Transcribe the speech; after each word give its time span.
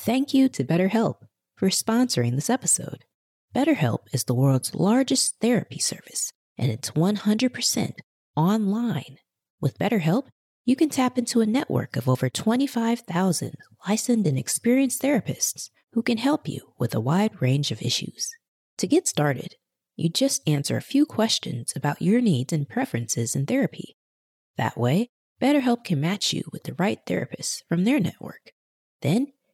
Thank 0.00 0.32
you 0.32 0.48
to 0.50 0.64
BetterHelp 0.64 1.16
for 1.56 1.68
sponsoring 1.70 2.36
this 2.36 2.48
episode. 2.48 3.04
BetterHelp 3.54 4.04
is 4.12 4.24
the 4.24 4.32
world's 4.32 4.74
largest 4.74 5.34
therapy 5.40 5.80
service, 5.80 6.32
and 6.56 6.70
it's 6.70 6.92
100% 6.92 7.92
online. 8.36 9.16
With 9.60 9.78
BetterHelp, 9.78 10.28
you 10.64 10.76
can 10.76 10.88
tap 10.88 11.18
into 11.18 11.40
a 11.40 11.46
network 11.46 11.96
of 11.96 12.08
over 12.08 12.30
25,000 12.30 13.54
licensed 13.88 14.26
and 14.28 14.38
experienced 14.38 15.02
therapists 15.02 15.68
who 15.92 16.02
can 16.02 16.18
help 16.18 16.48
you 16.48 16.72
with 16.78 16.94
a 16.94 17.00
wide 17.00 17.42
range 17.42 17.72
of 17.72 17.82
issues. 17.82 18.30
To 18.78 18.86
get 18.86 19.08
started, 19.08 19.56
you 19.96 20.08
just 20.08 20.48
answer 20.48 20.76
a 20.76 20.80
few 20.80 21.04
questions 21.06 21.72
about 21.74 22.00
your 22.00 22.20
needs 22.20 22.52
and 22.52 22.68
preferences 22.68 23.34
in 23.34 23.46
therapy. 23.46 23.96
That 24.56 24.78
way, 24.78 25.08
BetterHelp 25.42 25.82
can 25.84 26.00
match 26.00 26.32
you 26.32 26.44
with 26.52 26.62
the 26.62 26.74
right 26.74 27.00
therapist 27.04 27.64
from 27.68 27.84
their 27.84 27.98
network. 27.98 28.52
Then, 29.02 29.32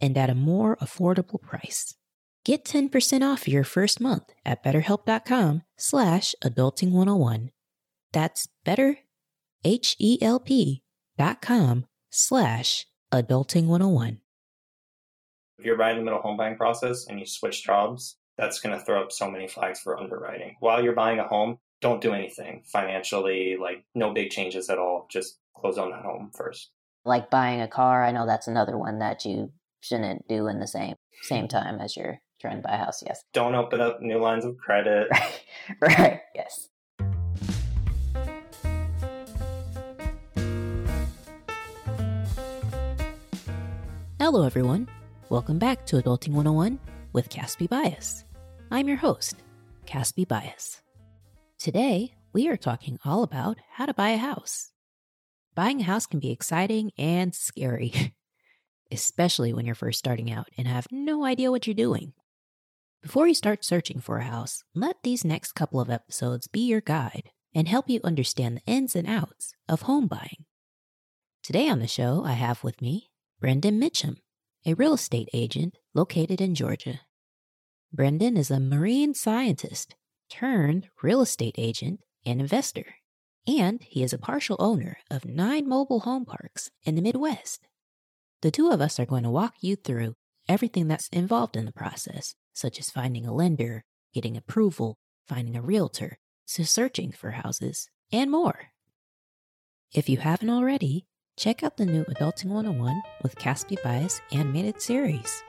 and 0.00 0.16
at 0.16 0.30
a 0.30 0.34
more 0.34 0.76
affordable 0.76 1.40
price. 1.40 1.94
Get 2.44 2.64
10% 2.64 3.22
off 3.22 3.48
your 3.48 3.64
first 3.64 4.00
month 4.00 4.32
at 4.44 4.62
betterhelp.com 4.62 5.62
slash 5.76 6.34
adulting101. 6.44 7.48
That's 8.12 8.48
better, 8.64 8.98
H-E-L-P 9.64 10.82
dot 11.18 11.42
com 11.42 11.86
slash 12.10 12.86
adulting101. 13.12 14.18
If 15.58 15.64
you're 15.64 15.76
right 15.76 15.92
in 15.92 15.98
the 15.98 16.04
middle 16.04 16.20
home 16.20 16.36
buying 16.36 16.56
process 16.56 17.06
and 17.08 17.18
you 17.18 17.26
switch 17.26 17.64
jobs, 17.64 18.16
that's 18.36 18.60
going 18.60 18.78
to 18.78 18.84
throw 18.84 19.02
up 19.02 19.10
so 19.10 19.30
many 19.30 19.48
flags 19.48 19.80
for 19.80 19.98
underwriting. 19.98 20.56
While 20.60 20.84
you're 20.84 20.94
buying 20.94 21.18
a 21.18 21.26
home, 21.26 21.58
don't 21.80 22.00
do 22.00 22.12
anything 22.12 22.62
financially, 22.66 23.56
like 23.60 23.84
no 23.94 24.12
big 24.12 24.30
changes 24.30 24.70
at 24.70 24.78
all. 24.78 25.08
Just 25.10 25.38
close 25.56 25.78
on 25.78 25.90
that 25.90 26.02
home 26.02 26.30
first. 26.34 26.70
Like 27.04 27.30
buying 27.30 27.60
a 27.60 27.68
car, 27.68 28.04
I 28.04 28.12
know 28.12 28.26
that's 28.26 28.48
another 28.48 28.76
one 28.76 28.98
that 28.98 29.24
you 29.24 29.52
shouldn't 29.86 30.26
do 30.28 30.48
in 30.48 30.58
the 30.58 30.66
same 30.66 30.96
same 31.22 31.44
hmm. 31.44 31.48
time 31.48 31.80
as 31.80 31.96
you're 31.96 32.18
trying 32.40 32.56
to 32.56 32.62
buy 32.62 32.74
a 32.74 32.78
house. 32.78 33.02
Yes. 33.06 33.22
Don't 33.32 33.54
open 33.54 33.80
up 33.80 34.00
new 34.00 34.18
lines 34.18 34.44
of 34.44 34.56
credit. 34.58 35.08
Right. 35.80 35.98
right. 35.98 36.20
Yes. 36.32 36.68
Hello, 44.20 44.44
everyone. 44.44 44.88
Welcome 45.28 45.58
back 45.58 45.86
to 45.86 46.00
Adulting 46.00 46.30
101 46.30 46.78
with 47.12 47.28
Caspi 47.30 47.68
Bias. 47.68 48.24
I'm 48.70 48.86
your 48.86 48.96
host, 48.96 49.36
Caspi 49.86 50.26
Bias. 50.28 50.82
Today, 51.58 52.12
we 52.32 52.48
are 52.48 52.56
talking 52.56 52.98
all 53.04 53.24
about 53.24 53.58
how 53.72 53.86
to 53.86 53.94
buy 53.94 54.10
a 54.10 54.18
house. 54.18 54.70
Buying 55.56 55.80
a 55.80 55.84
house 55.84 56.06
can 56.06 56.20
be 56.20 56.30
exciting 56.30 56.92
and 56.96 57.34
scary, 57.34 58.14
especially 58.90 59.52
when 59.52 59.66
you're 59.66 59.74
first 59.74 59.98
starting 59.98 60.30
out 60.30 60.48
and 60.56 60.66
have 60.66 60.86
no 60.90 61.24
idea 61.24 61.50
what 61.50 61.66
you're 61.66 61.74
doing. 61.74 62.12
Before 63.02 63.28
you 63.28 63.34
start 63.34 63.64
searching 63.64 64.00
for 64.00 64.18
a 64.18 64.24
house, 64.24 64.64
let 64.74 64.96
these 65.02 65.24
next 65.24 65.52
couple 65.52 65.80
of 65.80 65.90
episodes 65.90 66.48
be 66.48 66.60
your 66.60 66.80
guide 66.80 67.30
and 67.54 67.68
help 67.68 67.88
you 67.88 68.00
understand 68.02 68.56
the 68.56 68.72
ins 68.72 68.96
and 68.96 69.08
outs 69.08 69.54
of 69.68 69.82
home 69.82 70.06
buying. 70.06 70.44
Today 71.42 71.68
on 71.68 71.78
the 71.78 71.86
show, 71.86 72.24
I 72.24 72.32
have 72.32 72.64
with 72.64 72.82
me 72.82 73.10
Brendan 73.40 73.80
Mitchum, 73.80 74.16
a 74.66 74.74
real 74.74 74.94
estate 74.94 75.28
agent 75.32 75.76
located 75.94 76.40
in 76.40 76.54
Georgia. 76.54 77.00
Brendan 77.92 78.36
is 78.36 78.50
a 78.50 78.58
marine 78.58 79.14
scientist 79.14 79.94
turned 80.28 80.88
real 81.02 81.20
estate 81.20 81.54
agent 81.56 82.00
and 82.24 82.40
investor, 82.40 82.96
and 83.46 83.80
he 83.84 84.02
is 84.02 84.12
a 84.12 84.18
partial 84.18 84.56
owner 84.58 84.98
of 85.10 85.24
nine 85.24 85.68
mobile 85.68 86.00
home 86.00 86.24
parks 86.24 86.70
in 86.84 86.96
the 86.96 87.02
Midwest. 87.02 87.68
The 88.42 88.50
two 88.50 88.68
of 88.68 88.80
us 88.80 89.00
are 89.00 89.06
going 89.06 89.22
to 89.22 89.30
walk 89.30 89.54
you 89.60 89.76
through 89.76 90.14
everything 90.48 90.88
that's 90.88 91.08
involved 91.08 91.56
in 91.56 91.64
the 91.64 91.72
process, 91.72 92.34
such 92.52 92.78
as 92.78 92.90
finding 92.90 93.26
a 93.26 93.34
lender, 93.34 93.84
getting 94.12 94.36
approval, 94.36 94.98
finding 95.26 95.56
a 95.56 95.62
realtor, 95.62 96.18
to 96.48 96.64
searching 96.64 97.12
for 97.12 97.30
houses, 97.30 97.88
and 98.12 98.30
more. 98.30 98.72
If 99.92 100.08
you 100.08 100.18
haven't 100.18 100.50
already, 100.50 101.06
check 101.38 101.62
out 101.62 101.76
the 101.76 101.86
new 101.86 102.04
Adulting 102.04 102.46
101 102.46 103.02
with 103.22 103.36
Caspi 103.36 103.82
Bias 103.82 104.20
animated 104.32 104.80
series. 104.80 105.42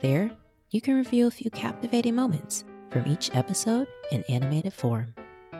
There, 0.00 0.30
you 0.70 0.80
can 0.80 0.96
review 0.96 1.26
a 1.26 1.30
few 1.30 1.50
captivating 1.50 2.14
moments 2.14 2.64
from 2.90 3.06
each 3.06 3.30
episode 3.34 3.86
in 4.10 4.24
animated 4.24 4.72
form. 4.72 5.14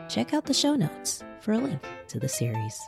Check 0.09 0.33
out 0.33 0.45
the 0.45 0.53
show 0.53 0.75
notes 0.75 1.23
for 1.41 1.53
a 1.53 1.57
link 1.57 1.81
to 2.07 2.19
the 2.19 2.27
series. 2.27 2.79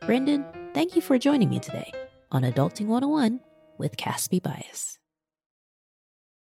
Brendan, 0.00 0.44
thank 0.74 0.96
you 0.96 1.00
for 1.00 1.16
joining 1.16 1.48
me 1.48 1.60
today 1.60 1.92
on 2.34 2.42
Adulting 2.42 2.86
101 2.86 3.38
with 3.78 3.96
Caspi 3.96 4.42
Bias. 4.42 4.98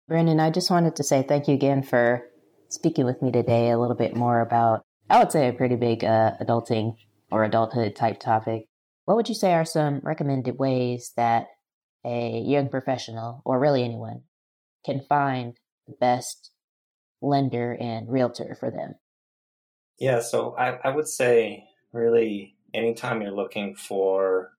Brendan, 0.05 0.41
I 0.41 0.51
just 0.51 0.69
wanted 0.69 0.97
to 0.97 1.03
say 1.03 1.23
thank 1.23 1.47
you 1.47 1.53
again 1.53 1.81
for 1.81 2.23
speaking 2.67 3.05
with 3.05 3.21
me 3.21 3.31
today 3.31 3.69
a 3.69 3.79
little 3.79 3.95
bit 3.95 4.13
more 4.13 4.41
about, 4.41 4.81
I 5.09 5.19
would 5.19 5.31
say, 5.31 5.47
a 5.47 5.53
pretty 5.53 5.77
big 5.77 6.03
uh, 6.03 6.33
adulting 6.41 6.97
or 7.31 7.45
adulthood 7.45 7.95
type 7.95 8.19
topic. 8.19 8.65
What 9.05 9.15
would 9.15 9.29
you 9.29 9.35
say 9.35 9.53
are 9.53 9.63
some 9.63 10.01
recommended 10.03 10.59
ways 10.59 11.13
that 11.15 11.47
a 12.05 12.43
young 12.45 12.67
professional, 12.67 13.41
or 13.45 13.57
really 13.57 13.83
anyone, 13.83 14.23
can 14.85 15.05
find 15.07 15.55
the 15.87 15.95
best 16.01 16.51
lender 17.21 17.77
and 17.79 18.09
realtor 18.09 18.57
for 18.59 18.69
them? 18.69 18.95
Yeah, 19.99 20.19
so 20.19 20.53
I, 20.57 20.79
I 20.83 20.93
would 20.93 21.07
say 21.07 21.63
really 21.93 22.57
anytime 22.73 23.21
you're 23.21 23.31
looking 23.31 23.75
for 23.75 24.51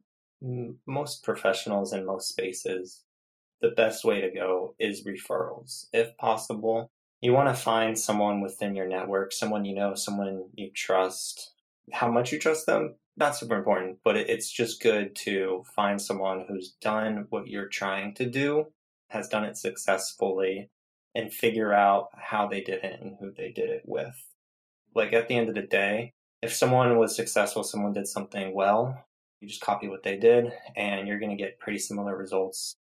most 0.86 1.22
professionals 1.22 1.92
in 1.92 2.06
most 2.06 2.28
spaces, 2.28 3.02
the 3.60 3.70
best 3.70 4.04
way 4.04 4.20
to 4.20 4.30
go 4.30 4.74
is 4.78 5.04
referrals. 5.04 5.86
If 5.92 6.16
possible, 6.16 6.90
you 7.20 7.32
want 7.32 7.48
to 7.48 7.60
find 7.60 7.98
someone 7.98 8.40
within 8.40 8.74
your 8.74 8.86
network, 8.86 9.32
someone 9.32 9.64
you 9.64 9.74
know, 9.74 9.94
someone 9.94 10.50
you 10.54 10.70
trust. 10.74 11.52
How 11.92 12.10
much 12.10 12.32
you 12.32 12.38
trust 12.38 12.66
them, 12.66 12.94
not 13.16 13.36
super 13.36 13.56
important, 13.56 13.98
but 14.04 14.16
it's 14.16 14.50
just 14.50 14.82
good 14.82 15.16
to 15.16 15.64
find 15.74 16.00
someone 16.00 16.44
who's 16.46 16.76
done 16.80 17.26
what 17.30 17.48
you're 17.48 17.68
trying 17.68 18.14
to 18.14 18.26
do, 18.26 18.66
has 19.08 19.28
done 19.28 19.44
it 19.44 19.56
successfully, 19.56 20.70
and 21.14 21.32
figure 21.32 21.72
out 21.72 22.10
how 22.14 22.46
they 22.46 22.60
did 22.60 22.84
it 22.84 23.00
and 23.00 23.16
who 23.18 23.32
they 23.32 23.50
did 23.50 23.70
it 23.70 23.82
with. 23.84 24.24
Like 24.94 25.12
at 25.12 25.26
the 25.26 25.36
end 25.36 25.48
of 25.48 25.56
the 25.56 25.62
day, 25.62 26.12
if 26.42 26.52
someone 26.52 26.96
was 26.98 27.16
successful, 27.16 27.64
someone 27.64 27.92
did 27.92 28.06
something 28.06 28.54
well, 28.54 29.07
you 29.40 29.48
just 29.48 29.60
copy 29.60 29.88
what 29.88 30.02
they 30.02 30.16
did 30.16 30.52
and 30.76 31.06
you're 31.06 31.18
going 31.18 31.36
to 31.36 31.42
get 31.42 31.58
pretty 31.60 31.78
similar 31.78 32.16
results. 32.16 32.76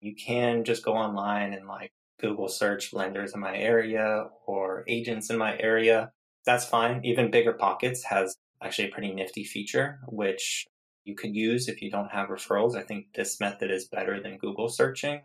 You 0.00 0.14
can 0.14 0.64
just 0.64 0.84
go 0.84 0.94
online 0.94 1.52
and 1.52 1.66
like 1.66 1.92
Google 2.20 2.48
search 2.48 2.92
lenders 2.92 3.34
in 3.34 3.40
my 3.40 3.56
area 3.56 4.26
or 4.46 4.84
agents 4.88 5.30
in 5.30 5.38
my 5.38 5.58
area. 5.58 6.10
That's 6.46 6.64
fine. 6.64 7.04
Even 7.04 7.30
Bigger 7.30 7.52
Pockets 7.52 8.04
has 8.04 8.34
actually 8.62 8.88
a 8.88 8.92
pretty 8.92 9.12
nifty 9.12 9.44
feature, 9.44 10.00
which 10.08 10.66
you 11.04 11.14
could 11.14 11.34
use 11.34 11.68
if 11.68 11.80
you 11.80 11.90
don't 11.90 12.10
have 12.10 12.28
referrals. 12.28 12.76
I 12.76 12.82
think 12.82 13.06
this 13.14 13.40
method 13.40 13.70
is 13.70 13.88
better 13.88 14.20
than 14.22 14.38
Google 14.38 14.68
searching. 14.68 15.20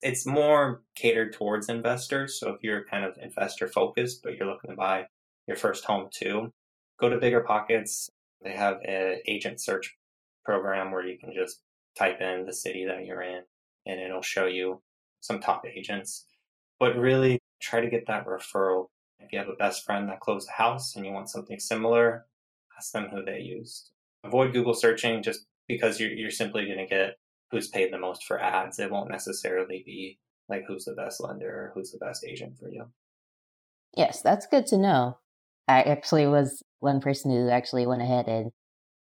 It's 0.00 0.26
more 0.26 0.82
catered 0.96 1.32
towards 1.32 1.68
investors. 1.68 2.40
So 2.40 2.50
if 2.50 2.62
you're 2.62 2.84
kind 2.86 3.04
of 3.04 3.16
investor 3.22 3.68
focused, 3.68 4.22
but 4.22 4.36
you're 4.36 4.48
looking 4.48 4.70
to 4.70 4.76
buy 4.76 5.06
your 5.46 5.56
first 5.56 5.84
home 5.84 6.08
too, 6.12 6.50
go 6.98 7.08
to 7.08 7.18
Bigger 7.18 7.42
Pockets. 7.42 8.08
They 8.42 8.52
have 8.52 8.78
an 8.84 9.18
agent 9.28 9.60
search 9.60 9.96
program 10.44 10.90
where 10.90 11.06
you 11.06 11.18
can 11.18 11.32
just 11.34 11.60
type 11.96 12.20
in 12.20 12.46
the 12.46 12.52
city 12.52 12.86
that 12.86 13.04
you're 13.04 13.22
in 13.22 13.42
and 13.86 14.00
it'll 14.00 14.22
show 14.22 14.46
you 14.46 14.80
some 15.20 15.40
top 15.40 15.64
agents. 15.66 16.26
But 16.78 16.96
really 16.96 17.38
try 17.60 17.80
to 17.80 17.90
get 17.90 18.06
that 18.06 18.26
referral. 18.26 18.86
If 19.20 19.32
you 19.32 19.38
have 19.38 19.48
a 19.48 19.54
best 19.54 19.84
friend 19.84 20.08
that 20.08 20.20
closed 20.20 20.48
a 20.48 20.52
house 20.52 20.96
and 20.96 21.06
you 21.06 21.12
want 21.12 21.30
something 21.30 21.58
similar, 21.58 22.26
ask 22.76 22.92
them 22.92 23.08
who 23.10 23.24
they 23.24 23.40
used. 23.40 23.90
Avoid 24.24 24.52
Google 24.52 24.74
searching 24.74 25.22
just 25.22 25.46
because 25.68 26.00
you're, 26.00 26.10
you're 26.10 26.30
simply 26.30 26.66
going 26.66 26.78
to 26.78 26.86
get 26.86 27.18
who's 27.50 27.68
paid 27.68 27.92
the 27.92 27.98
most 27.98 28.24
for 28.24 28.40
ads. 28.40 28.78
It 28.78 28.90
won't 28.90 29.10
necessarily 29.10 29.82
be 29.86 30.18
like 30.48 30.64
who's 30.66 30.84
the 30.84 30.94
best 30.94 31.22
lender 31.22 31.48
or 31.48 31.72
who's 31.74 31.92
the 31.92 31.98
best 31.98 32.24
agent 32.24 32.58
for 32.58 32.68
you. 32.68 32.86
Yes, 33.96 34.22
that's 34.22 34.46
good 34.46 34.66
to 34.68 34.78
know. 34.78 35.18
I 35.68 35.82
actually 35.82 36.26
was 36.26 36.62
one 36.80 37.00
person 37.00 37.30
who 37.30 37.48
actually 37.48 37.86
went 37.86 38.02
ahead 38.02 38.26
and 38.26 38.50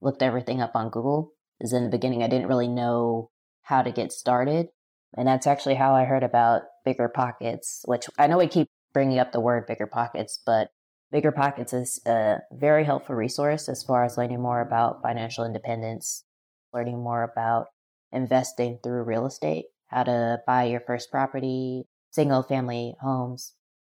looked 0.01 0.23
everything 0.23 0.61
up 0.61 0.73
on 0.75 0.91
Google. 0.91 1.33
Is 1.61 1.73
in 1.73 1.85
the 1.85 1.91
beginning, 1.91 2.23
I 2.23 2.29
didn't 2.29 2.49
really 2.49 2.69
know 2.69 3.31
how 3.63 3.83
to 3.83 3.93
get 3.93 4.13
started. 4.13 4.69
And 5.17 5.27
that's 5.29 5.47
actually 5.47 5.75
how 5.75 5.95
I 5.95 6.05
heard 6.05 6.23
about 6.23 6.63
Bigger 6.85 7.09
Pockets, 7.09 7.83
which 7.85 8.07
I 8.19 8.27
know 8.27 8.39
we 8.39 8.47
keep 8.47 8.69
bringing 8.93 9.19
up 9.19 9.33
the 9.33 9.41
word 9.41 9.67
Bigger 9.67 9.87
Pockets, 9.87 10.41
but 10.45 10.69
Bigger 11.11 11.33
Pockets 11.33 11.73
is 11.73 12.01
a 12.07 12.39
very 12.53 12.85
helpful 12.85 13.17
resource 13.17 13.69
as 13.69 13.83
far 13.83 14.05
as 14.05 14.17
learning 14.17 14.41
more 14.41 14.61
about 14.61 15.03
financial 15.03 15.45
independence, 15.45 16.25
learning 16.73 17.03
more 17.03 17.25
about 17.25 17.67
investing 18.13 18.79
through 18.83 19.03
real 19.03 19.27
estate, 19.27 19.67
how 19.89 20.05
to 20.05 20.39
buy 20.47 20.65
your 20.65 20.81
first 20.81 21.11
property, 21.11 21.85
single 22.13 22.43
family 22.43 22.95
homes, 23.01 23.55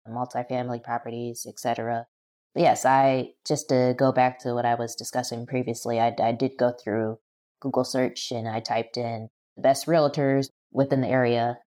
multifamily 0.08 0.84
properties, 0.84 1.46
etc. 1.48 2.08
Yes, 2.56 2.86
I 2.86 3.34
just 3.46 3.70
to 3.70 3.96
go 3.98 4.12
back 4.12 4.40
to 4.40 4.54
what 4.54 4.66
I 4.66 4.76
was 4.76 4.96
discussing 4.96 5.48
previously, 5.48 6.00
I, 6.00 6.14
I 6.22 6.32
did 6.34 6.52
go 6.58 6.72
through 6.72 7.18
Google 7.60 7.84
search 7.84 8.32
and 8.32 8.48
I 8.48 8.60
typed 8.60 8.98
in 8.98 9.30
the 9.56 9.62
best 9.62 9.88
realtors 9.88 10.50
within 10.72 11.02
the 11.02 11.08
area. 11.08 11.58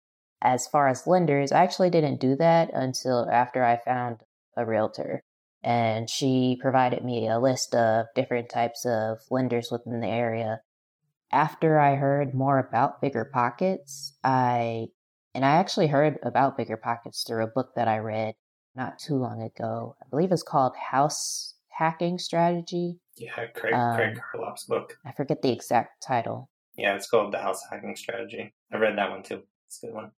As 0.42 0.66
far 0.68 0.86
as 0.88 1.06
lenders, 1.06 1.50
I 1.50 1.64
actually 1.64 1.90
didn't 1.90 2.20
do 2.20 2.36
that 2.36 2.70
until 2.72 3.28
after 3.30 3.64
I 3.64 3.78
found 3.78 4.18
a 4.56 4.64
realtor. 4.64 5.22
And 5.62 6.08
she 6.08 6.56
provided 6.60 7.04
me 7.04 7.26
a 7.28 7.40
list 7.40 7.74
of 7.74 8.06
different 8.14 8.48
types 8.48 8.84
of 8.84 9.18
lenders 9.30 9.72
within 9.72 10.00
the 10.00 10.06
area. 10.06 10.60
After 11.32 11.80
I 11.80 11.96
heard 11.96 12.34
more 12.34 12.60
about 12.60 13.00
Bigger 13.00 13.24
Pockets, 13.24 14.16
I 14.22 14.86
and 15.34 15.44
I 15.44 15.56
actually 15.56 15.88
heard 15.88 16.18
about 16.22 16.56
Bigger 16.56 16.76
Pockets 16.76 17.24
through 17.24 17.42
a 17.42 17.48
book 17.48 17.74
that 17.74 17.88
I 17.88 17.98
read 17.98 18.34
not 18.76 18.98
too 18.98 19.16
long 19.16 19.42
ago. 19.42 19.96
I 20.02 20.06
believe 20.10 20.32
it's 20.32 20.42
called 20.42 20.74
House 20.76 21.54
Hacking 21.68 22.18
Strategy. 22.18 22.98
Yeah, 23.16 23.46
Craig, 23.54 23.72
um, 23.72 23.96
Craig 23.96 24.20
Curelop's 24.32 24.64
book. 24.64 24.98
I 25.04 25.12
forget 25.12 25.42
the 25.42 25.52
exact 25.52 26.02
title. 26.02 26.50
Yeah, 26.76 26.94
it's 26.94 27.08
called 27.08 27.32
The 27.32 27.38
House 27.38 27.62
Hacking 27.70 27.96
Strategy. 27.96 28.52
I 28.72 28.76
read 28.76 28.98
that 28.98 29.10
one 29.10 29.22
too. 29.22 29.42
It's 29.66 29.82
a 29.82 29.86
good 29.86 29.94
one. 29.94 30.10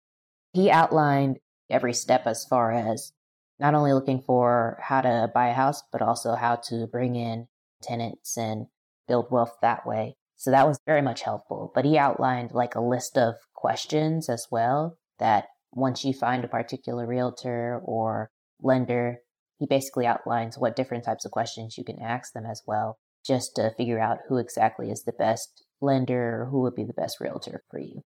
He 0.52 0.70
outlined 0.70 1.38
every 1.68 1.92
step 1.92 2.26
as 2.26 2.44
far 2.46 2.72
as 2.72 3.12
not 3.58 3.74
only 3.74 3.92
looking 3.92 4.20
for 4.20 4.78
how 4.82 5.00
to 5.02 5.30
buy 5.34 5.48
a 5.48 5.54
house, 5.54 5.82
but 5.92 6.02
also 6.02 6.34
how 6.34 6.56
to 6.56 6.86
bring 6.86 7.16
in 7.16 7.48
tenants 7.82 8.36
and 8.36 8.66
build 9.06 9.30
wealth 9.30 9.56
that 9.62 9.86
way. 9.86 10.16
So 10.36 10.50
that 10.50 10.66
was 10.66 10.78
very 10.86 11.02
much 11.02 11.22
helpful. 11.22 11.72
But 11.74 11.84
he 11.84 11.98
outlined 11.98 12.52
like 12.52 12.74
a 12.74 12.80
list 12.80 13.16
of 13.16 13.34
questions 13.54 14.28
as 14.28 14.46
well 14.50 14.98
that 15.18 15.46
once 15.72 16.04
you 16.04 16.12
find 16.12 16.44
a 16.44 16.48
particular 16.48 17.06
realtor 17.06 17.80
or 17.84 18.30
lender, 18.60 19.20
he 19.58 19.66
basically 19.66 20.06
outlines 20.06 20.58
what 20.58 20.76
different 20.76 21.04
types 21.04 21.24
of 21.24 21.30
questions 21.30 21.78
you 21.78 21.84
can 21.84 22.00
ask 22.00 22.32
them 22.32 22.46
as 22.46 22.62
well, 22.66 22.98
just 23.24 23.56
to 23.56 23.72
figure 23.76 24.00
out 24.00 24.18
who 24.28 24.38
exactly 24.38 24.90
is 24.90 25.04
the 25.04 25.12
best 25.12 25.64
lender 25.80 26.42
or 26.42 26.46
who 26.46 26.60
would 26.60 26.74
be 26.74 26.84
the 26.84 26.92
best 26.92 27.20
realtor 27.20 27.62
for 27.70 27.78
you. 27.78 28.02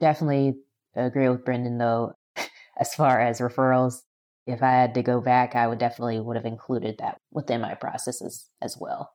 Definitely 0.00 0.54
agree 0.94 1.28
with 1.28 1.44
Brendan 1.44 1.78
though, 1.78 2.14
as 2.78 2.94
far 2.94 3.20
as 3.20 3.40
referrals. 3.40 4.02
If 4.46 4.62
I 4.62 4.70
had 4.70 4.94
to 4.94 5.02
go 5.02 5.20
back, 5.20 5.54
I 5.54 5.68
would 5.68 5.78
definitely 5.78 6.20
would 6.20 6.36
have 6.36 6.44
included 6.44 6.96
that 6.98 7.18
within 7.30 7.60
my 7.60 7.74
processes 7.74 8.50
as 8.60 8.76
well. 8.78 9.12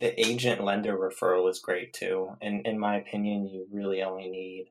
The 0.00 0.18
agent 0.20 0.62
lender 0.62 0.96
referral 0.96 1.50
is 1.50 1.58
great 1.58 1.92
too. 1.92 2.36
And 2.40 2.66
in 2.66 2.78
my 2.78 2.96
opinion, 2.96 3.46
you 3.48 3.66
really 3.72 4.02
only 4.02 4.28
need 4.28 4.70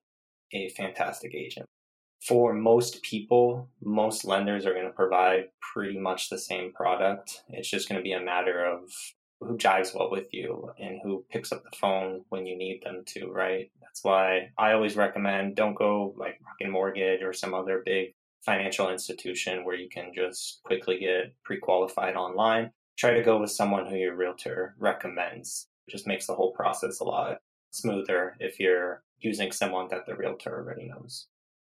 a 0.53 0.69
fantastic 0.69 1.33
agent 1.33 1.67
for 2.27 2.53
most 2.53 3.01
people, 3.01 3.69
most 3.83 4.23
lenders 4.23 4.65
are 4.65 4.73
going 4.73 4.85
to 4.85 4.91
provide 4.91 5.45
pretty 5.73 5.99
much 5.99 6.29
the 6.29 6.37
same 6.37 6.71
product. 6.71 7.43
It's 7.49 7.69
just 7.69 7.89
going 7.89 7.99
to 7.99 8.03
be 8.03 8.13
a 8.13 8.23
matter 8.23 8.65
of 8.65 8.89
who 9.41 9.57
jives 9.57 9.93
well 9.93 10.09
with 10.09 10.27
you 10.31 10.71
and 10.79 11.01
who 11.03 11.25
picks 11.29 11.51
up 11.51 11.63
the 11.63 11.77
phone 11.77 12.23
when 12.29 12.45
you 12.45 12.57
need 12.57 12.81
them 12.83 13.03
to, 13.07 13.27
right? 13.27 13.69
That's 13.81 14.03
why 14.03 14.51
I 14.57 14.71
always 14.71 14.95
recommend 14.95 15.57
don't 15.57 15.75
go 15.75 16.15
like 16.17 16.39
Rocket 16.45 16.71
Mortgage 16.71 17.21
or 17.21 17.33
some 17.33 17.53
other 17.53 17.81
big 17.85 18.13
financial 18.45 18.89
institution 18.89 19.65
where 19.65 19.75
you 19.75 19.89
can 19.89 20.11
just 20.15 20.61
quickly 20.63 20.99
get 20.99 21.33
pre 21.43 21.57
qualified 21.57 22.15
online. 22.15 22.71
Try 22.97 23.15
to 23.15 23.23
go 23.23 23.39
with 23.39 23.51
someone 23.51 23.85
who 23.85 23.95
your 23.95 24.15
realtor 24.15 24.75
recommends. 24.79 25.67
It 25.87 25.91
just 25.91 26.07
makes 26.07 26.27
the 26.27 26.35
whole 26.35 26.53
process 26.53 27.01
a 27.01 27.03
lot 27.03 27.39
smoother 27.71 28.37
if 28.39 28.59
you're 28.59 29.03
using 29.19 29.51
someone 29.51 29.87
that 29.89 30.05
the 30.05 30.15
realtor 30.15 30.55
already 30.55 30.87
knows. 30.87 31.27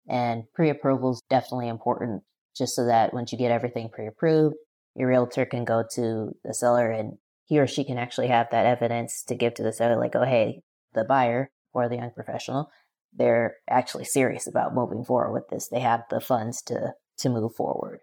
And 0.08 0.44
pre 0.54 0.70
approval 0.70 1.12
is 1.12 1.22
definitely 1.30 1.68
important 1.68 2.22
just 2.56 2.74
so 2.74 2.86
that 2.86 3.14
once 3.14 3.32
you 3.32 3.38
get 3.38 3.52
everything 3.52 3.88
pre 3.88 4.06
approved, 4.06 4.56
your 4.94 5.08
realtor 5.08 5.46
can 5.46 5.64
go 5.64 5.84
to 5.94 6.32
the 6.44 6.54
seller 6.54 6.90
and 6.90 7.18
he 7.44 7.58
or 7.58 7.66
she 7.66 7.84
can 7.84 7.98
actually 7.98 8.28
have 8.28 8.48
that 8.50 8.66
evidence 8.66 9.22
to 9.24 9.34
give 9.34 9.54
to 9.54 9.62
the 9.62 9.72
seller, 9.72 9.98
like, 9.98 10.14
oh, 10.14 10.24
hey, 10.24 10.62
the 10.94 11.04
buyer 11.04 11.50
or 11.72 11.88
the 11.88 11.96
young 11.96 12.10
professional, 12.10 12.70
they're 13.12 13.56
actually 13.68 14.04
serious 14.04 14.46
about 14.46 14.74
moving 14.74 15.04
forward 15.04 15.32
with 15.32 15.48
this. 15.48 15.68
They 15.68 15.80
have 15.80 16.02
the 16.10 16.20
funds 16.20 16.62
to, 16.62 16.94
to 17.18 17.28
move 17.28 17.54
forward. 17.54 18.00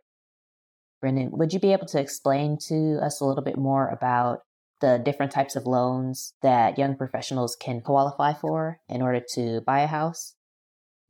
Brendan, 1.02 1.32
would 1.32 1.54
you 1.54 1.60
be 1.60 1.72
able 1.72 1.88
to 1.88 2.00
explain 2.00 2.58
to 2.68 3.00
us 3.02 3.22
a 3.22 3.26
little 3.26 3.44
bit 3.44 3.58
more 3.58 3.88
about 3.88 4.40
the 4.82 5.02
different 5.04 5.32
types 5.32 5.56
of 5.56 5.66
loans 5.66 6.34
that 6.42 6.78
young 6.78 6.96
professionals 6.96 7.56
can 7.56 7.82
qualify 7.82 8.34
for 8.34 8.80
in 8.88 9.02
order 9.02 9.22
to 9.34 9.62
buy 9.62 9.82
a 9.82 9.88
house? 9.88 10.36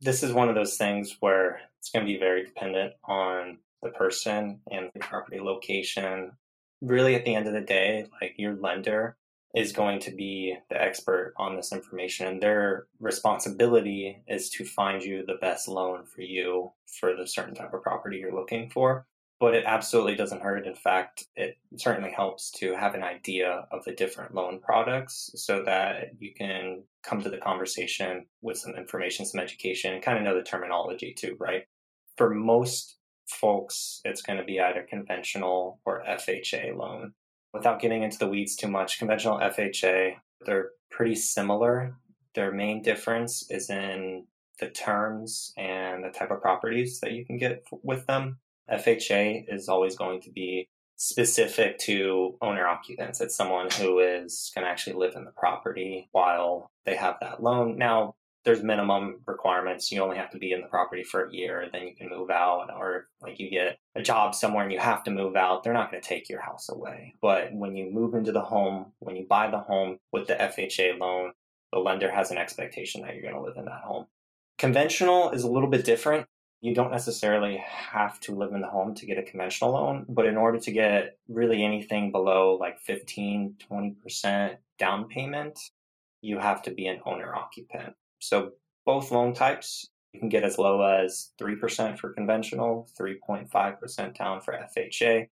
This 0.00 0.22
is 0.22 0.32
one 0.32 0.48
of 0.48 0.54
those 0.54 0.76
things 0.76 1.16
where 1.20 1.60
it's 1.78 1.90
going 1.90 2.06
to 2.06 2.12
be 2.12 2.18
very 2.18 2.44
dependent 2.44 2.94
on 3.04 3.58
the 3.82 3.90
person 3.90 4.60
and 4.70 4.90
the 4.94 5.00
property 5.00 5.40
location. 5.40 6.32
Really, 6.80 7.14
at 7.14 7.24
the 7.24 7.34
end 7.34 7.46
of 7.46 7.52
the 7.52 7.60
day, 7.60 8.06
like 8.20 8.34
your 8.36 8.54
lender 8.54 9.16
is 9.54 9.72
going 9.72 9.98
to 9.98 10.10
be 10.12 10.56
the 10.70 10.80
expert 10.80 11.34
on 11.36 11.56
this 11.56 11.72
information. 11.72 12.26
And 12.26 12.42
their 12.42 12.86
responsibility 13.00 14.22
is 14.28 14.48
to 14.50 14.64
find 14.64 15.02
you 15.02 15.26
the 15.26 15.38
best 15.40 15.68
loan 15.68 16.04
for 16.04 16.22
you 16.22 16.72
for 16.86 17.16
the 17.16 17.26
certain 17.26 17.54
type 17.54 17.74
of 17.74 17.82
property 17.82 18.18
you're 18.18 18.34
looking 18.34 18.70
for 18.70 19.06
but 19.40 19.54
it 19.54 19.64
absolutely 19.66 20.14
doesn't 20.14 20.42
hurt. 20.42 20.66
In 20.66 20.74
fact, 20.74 21.24
it 21.34 21.56
certainly 21.76 22.10
helps 22.10 22.50
to 22.52 22.74
have 22.74 22.94
an 22.94 23.02
idea 23.02 23.66
of 23.72 23.82
the 23.84 23.92
different 23.92 24.34
loan 24.34 24.60
products 24.60 25.30
so 25.34 25.62
that 25.64 26.10
you 26.18 26.34
can 26.34 26.82
come 27.02 27.22
to 27.22 27.30
the 27.30 27.38
conversation 27.38 28.26
with 28.42 28.58
some 28.58 28.74
information, 28.74 29.24
some 29.24 29.40
education, 29.40 30.02
kind 30.02 30.18
of 30.18 30.24
know 30.24 30.36
the 30.36 30.42
terminology 30.42 31.14
too, 31.14 31.36
right? 31.40 31.62
For 32.18 32.28
most 32.28 32.98
folks, 33.26 34.02
it's 34.04 34.20
going 34.20 34.38
to 34.38 34.44
be 34.44 34.60
either 34.60 34.86
conventional 34.88 35.80
or 35.86 36.04
FHA 36.06 36.76
loan. 36.76 37.14
Without 37.54 37.80
getting 37.80 38.02
into 38.02 38.18
the 38.18 38.28
weeds 38.28 38.56
too 38.56 38.68
much, 38.68 38.98
conventional 38.98 39.38
FHA, 39.38 40.16
they're 40.44 40.70
pretty 40.90 41.14
similar. 41.14 41.94
Their 42.34 42.52
main 42.52 42.82
difference 42.82 43.50
is 43.50 43.70
in 43.70 44.26
the 44.60 44.68
terms 44.68 45.54
and 45.56 46.04
the 46.04 46.10
type 46.10 46.30
of 46.30 46.42
properties 46.42 47.00
that 47.00 47.12
you 47.12 47.24
can 47.24 47.38
get 47.38 47.64
with 47.82 48.06
them. 48.06 48.38
FHA 48.70 49.44
is 49.48 49.68
always 49.68 49.96
going 49.96 50.20
to 50.22 50.30
be 50.30 50.68
specific 50.96 51.78
to 51.78 52.36
owner 52.42 52.66
occupants. 52.66 53.20
It's 53.20 53.34
someone 53.34 53.70
who 53.70 54.00
is 54.00 54.52
going 54.54 54.66
to 54.66 54.70
actually 54.70 54.96
live 54.96 55.16
in 55.16 55.24
the 55.24 55.30
property 55.30 56.08
while 56.12 56.70
they 56.84 56.94
have 56.94 57.16
that 57.20 57.42
loan. 57.42 57.78
Now, 57.78 58.16
there's 58.44 58.62
minimum 58.62 59.20
requirements. 59.26 59.90
You 59.90 60.02
only 60.02 60.16
have 60.16 60.30
to 60.30 60.38
be 60.38 60.52
in 60.52 60.60
the 60.60 60.66
property 60.66 61.02
for 61.02 61.26
a 61.26 61.32
year, 61.32 61.68
then 61.72 61.86
you 61.86 61.94
can 61.94 62.08
move 62.08 62.30
out, 62.30 62.70
or 62.74 63.08
like 63.20 63.38
you 63.38 63.50
get 63.50 63.78
a 63.94 64.02
job 64.02 64.34
somewhere 64.34 64.62
and 64.62 64.72
you 64.72 64.78
have 64.78 65.04
to 65.04 65.10
move 65.10 65.36
out. 65.36 65.62
They're 65.62 65.72
not 65.72 65.90
going 65.90 66.02
to 66.02 66.08
take 66.08 66.28
your 66.28 66.40
house 66.40 66.68
away. 66.68 67.14
But 67.20 67.52
when 67.52 67.76
you 67.76 67.90
move 67.90 68.14
into 68.14 68.32
the 68.32 68.40
home, 68.40 68.92
when 68.98 69.16
you 69.16 69.26
buy 69.28 69.50
the 69.50 69.58
home 69.58 69.98
with 70.12 70.26
the 70.26 70.34
FHA 70.34 70.98
loan, 70.98 71.32
the 71.72 71.78
lender 71.78 72.10
has 72.10 72.30
an 72.30 72.38
expectation 72.38 73.02
that 73.02 73.14
you're 73.14 73.22
going 73.22 73.34
to 73.34 73.42
live 73.42 73.56
in 73.56 73.66
that 73.66 73.82
home. 73.84 74.06
Conventional 74.58 75.30
is 75.30 75.44
a 75.44 75.50
little 75.50 75.68
bit 75.68 75.84
different 75.84 76.26
you 76.60 76.74
don't 76.74 76.90
necessarily 76.90 77.56
have 77.56 78.20
to 78.20 78.34
live 78.34 78.52
in 78.52 78.60
the 78.60 78.68
home 78.68 78.94
to 78.94 79.06
get 79.06 79.18
a 79.18 79.22
conventional 79.22 79.72
loan, 79.72 80.04
but 80.08 80.26
in 80.26 80.36
order 80.36 80.58
to 80.58 80.70
get 80.70 81.16
really 81.28 81.64
anything 81.64 82.12
below 82.12 82.56
like 82.60 82.78
15, 82.80 83.56
20% 83.70 84.56
down 84.78 85.08
payment, 85.08 85.58
you 86.20 86.38
have 86.38 86.62
to 86.62 86.70
be 86.70 86.86
an 86.86 87.00
owner 87.06 87.34
occupant. 87.34 87.94
So 88.18 88.52
both 88.84 89.10
loan 89.10 89.32
types, 89.32 89.88
you 90.12 90.20
can 90.20 90.28
get 90.28 90.44
as 90.44 90.58
low 90.58 90.82
as 90.82 91.30
3% 91.40 91.98
for 91.98 92.12
conventional, 92.12 92.88
3.5% 92.98 94.18
down 94.18 94.40
for 94.42 94.58
FHA. 94.76 95.28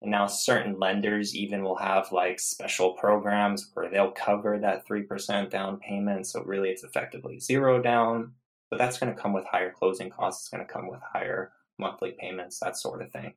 And 0.00 0.10
now 0.10 0.26
certain 0.26 0.80
lenders 0.80 1.36
even 1.36 1.62
will 1.62 1.76
have 1.76 2.10
like 2.10 2.40
special 2.40 2.94
programs 2.94 3.70
where 3.74 3.88
they'll 3.88 4.10
cover 4.10 4.58
that 4.58 4.84
3% 4.88 5.48
down 5.48 5.78
payment. 5.78 6.26
So 6.26 6.42
really 6.42 6.70
it's 6.70 6.82
effectively 6.82 7.38
zero 7.38 7.80
down 7.80 8.32
but 8.72 8.78
that's 8.78 8.98
going 8.98 9.14
to 9.14 9.20
come 9.20 9.34
with 9.34 9.44
higher 9.44 9.70
closing 9.70 10.08
costs. 10.08 10.44
It's 10.44 10.48
going 10.48 10.66
to 10.66 10.72
come 10.72 10.88
with 10.88 11.00
higher 11.12 11.52
monthly 11.78 12.12
payments, 12.18 12.58
that 12.60 12.78
sort 12.78 13.02
of 13.02 13.12
thing. 13.12 13.34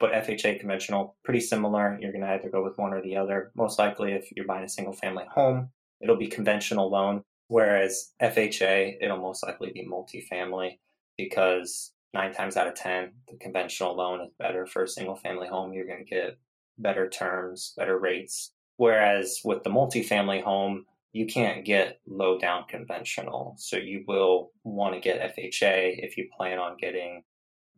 But 0.00 0.12
FHA 0.12 0.60
conventional, 0.60 1.14
pretty 1.22 1.40
similar. 1.40 1.98
You're 2.00 2.10
going 2.10 2.24
to 2.24 2.30
either 2.30 2.48
go 2.48 2.64
with 2.64 2.78
one 2.78 2.94
or 2.94 3.02
the 3.02 3.14
other. 3.14 3.52
Most 3.54 3.78
likely, 3.78 4.12
if 4.12 4.32
you're 4.34 4.46
buying 4.46 4.64
a 4.64 4.68
single 4.68 4.94
family 4.94 5.24
home, 5.30 5.68
it'll 6.00 6.16
be 6.16 6.26
conventional 6.26 6.88
loan. 6.88 7.22
Whereas 7.48 8.12
FHA, 8.22 8.96
it'll 9.02 9.18
most 9.18 9.44
likely 9.44 9.72
be 9.72 9.86
multifamily 9.86 10.78
because 11.18 11.92
nine 12.14 12.32
times 12.32 12.56
out 12.56 12.66
of 12.66 12.74
10, 12.74 13.12
the 13.28 13.36
conventional 13.36 13.94
loan 13.94 14.22
is 14.22 14.32
better 14.38 14.64
for 14.64 14.84
a 14.84 14.88
single 14.88 15.16
family 15.16 15.48
home. 15.48 15.74
You're 15.74 15.86
going 15.86 16.06
to 16.06 16.10
get 16.10 16.38
better 16.78 17.10
terms, 17.10 17.74
better 17.76 17.98
rates. 17.98 18.52
Whereas 18.78 19.42
with 19.44 19.64
the 19.64 19.70
multifamily 19.70 20.44
home, 20.44 20.86
you 21.12 21.26
can't 21.26 21.64
get 21.64 22.00
low 22.06 22.38
down 22.38 22.64
conventional. 22.68 23.54
So 23.58 23.76
you 23.76 24.04
will 24.06 24.52
want 24.64 24.94
to 24.94 25.00
get 25.00 25.36
FHA 25.36 26.04
if 26.04 26.16
you 26.16 26.28
plan 26.36 26.58
on 26.58 26.76
getting 26.76 27.24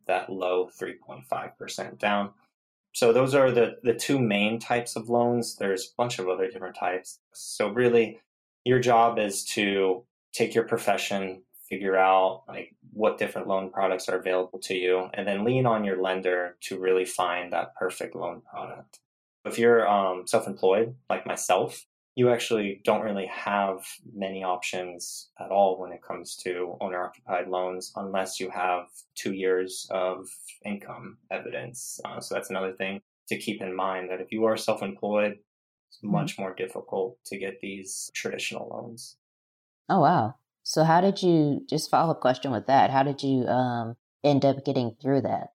that 0.07 0.29
low 0.29 0.69
3.5% 0.79 1.97
down. 1.97 2.31
So 2.93 3.13
those 3.13 3.33
are 3.33 3.51
the, 3.51 3.77
the 3.83 3.93
two 3.93 4.19
main 4.19 4.59
types 4.59 4.95
of 4.95 5.09
loans. 5.09 5.55
There's 5.55 5.85
a 5.85 5.95
bunch 5.97 6.19
of 6.19 6.27
other 6.27 6.49
different 6.49 6.75
types. 6.75 7.19
So 7.33 7.69
really 7.69 8.19
your 8.65 8.79
job 8.79 9.17
is 9.17 9.45
to 9.45 10.03
take 10.33 10.53
your 10.53 10.65
profession, 10.65 11.43
figure 11.69 11.95
out 11.95 12.43
like 12.47 12.75
what 12.91 13.17
different 13.17 13.47
loan 13.47 13.69
products 13.69 14.09
are 14.09 14.19
available 14.19 14.59
to 14.59 14.75
you, 14.75 15.09
and 15.13 15.25
then 15.25 15.45
lean 15.45 15.65
on 15.65 15.85
your 15.85 16.01
lender 16.01 16.57
to 16.61 16.77
really 16.77 17.05
find 17.05 17.53
that 17.53 17.75
perfect 17.75 18.13
loan 18.13 18.41
product. 18.41 18.99
If 19.45 19.57
you're 19.57 19.87
um, 19.87 20.27
self-employed 20.27 20.95
like 21.09 21.25
myself, 21.25 21.85
you 22.15 22.29
actually 22.29 22.81
don't 22.83 23.03
really 23.03 23.27
have 23.27 23.85
many 24.13 24.43
options 24.43 25.29
at 25.39 25.49
all 25.49 25.79
when 25.79 25.91
it 25.91 26.01
comes 26.05 26.35
to 26.35 26.75
owner 26.81 27.03
occupied 27.03 27.47
loans 27.47 27.91
unless 27.95 28.39
you 28.39 28.49
have 28.49 28.85
two 29.15 29.33
years 29.33 29.87
of 29.91 30.27
income 30.65 31.17
evidence. 31.31 31.99
Uh, 32.03 32.19
so 32.19 32.35
that's 32.35 32.49
another 32.49 32.73
thing 32.73 33.01
to 33.29 33.37
keep 33.37 33.61
in 33.61 33.73
mind 33.73 34.09
that 34.09 34.19
if 34.19 34.31
you 34.31 34.43
are 34.45 34.57
self 34.57 34.83
employed, 34.83 35.37
it's 35.87 35.97
mm-hmm. 35.99 36.11
much 36.11 36.37
more 36.37 36.53
difficult 36.53 37.17
to 37.25 37.37
get 37.37 37.59
these 37.61 38.11
traditional 38.13 38.67
loans. 38.67 39.17
Oh, 39.87 40.01
wow. 40.01 40.35
So, 40.63 40.83
how 40.83 41.01
did 41.01 41.21
you 41.23 41.65
just 41.69 41.89
follow 41.89 42.11
up 42.11 42.21
question 42.21 42.51
with 42.51 42.67
that? 42.67 42.91
How 42.91 43.03
did 43.03 43.23
you 43.23 43.45
um, 43.47 43.95
end 44.23 44.45
up 44.45 44.63
getting 44.65 44.95
through 45.01 45.21
that? 45.21 45.49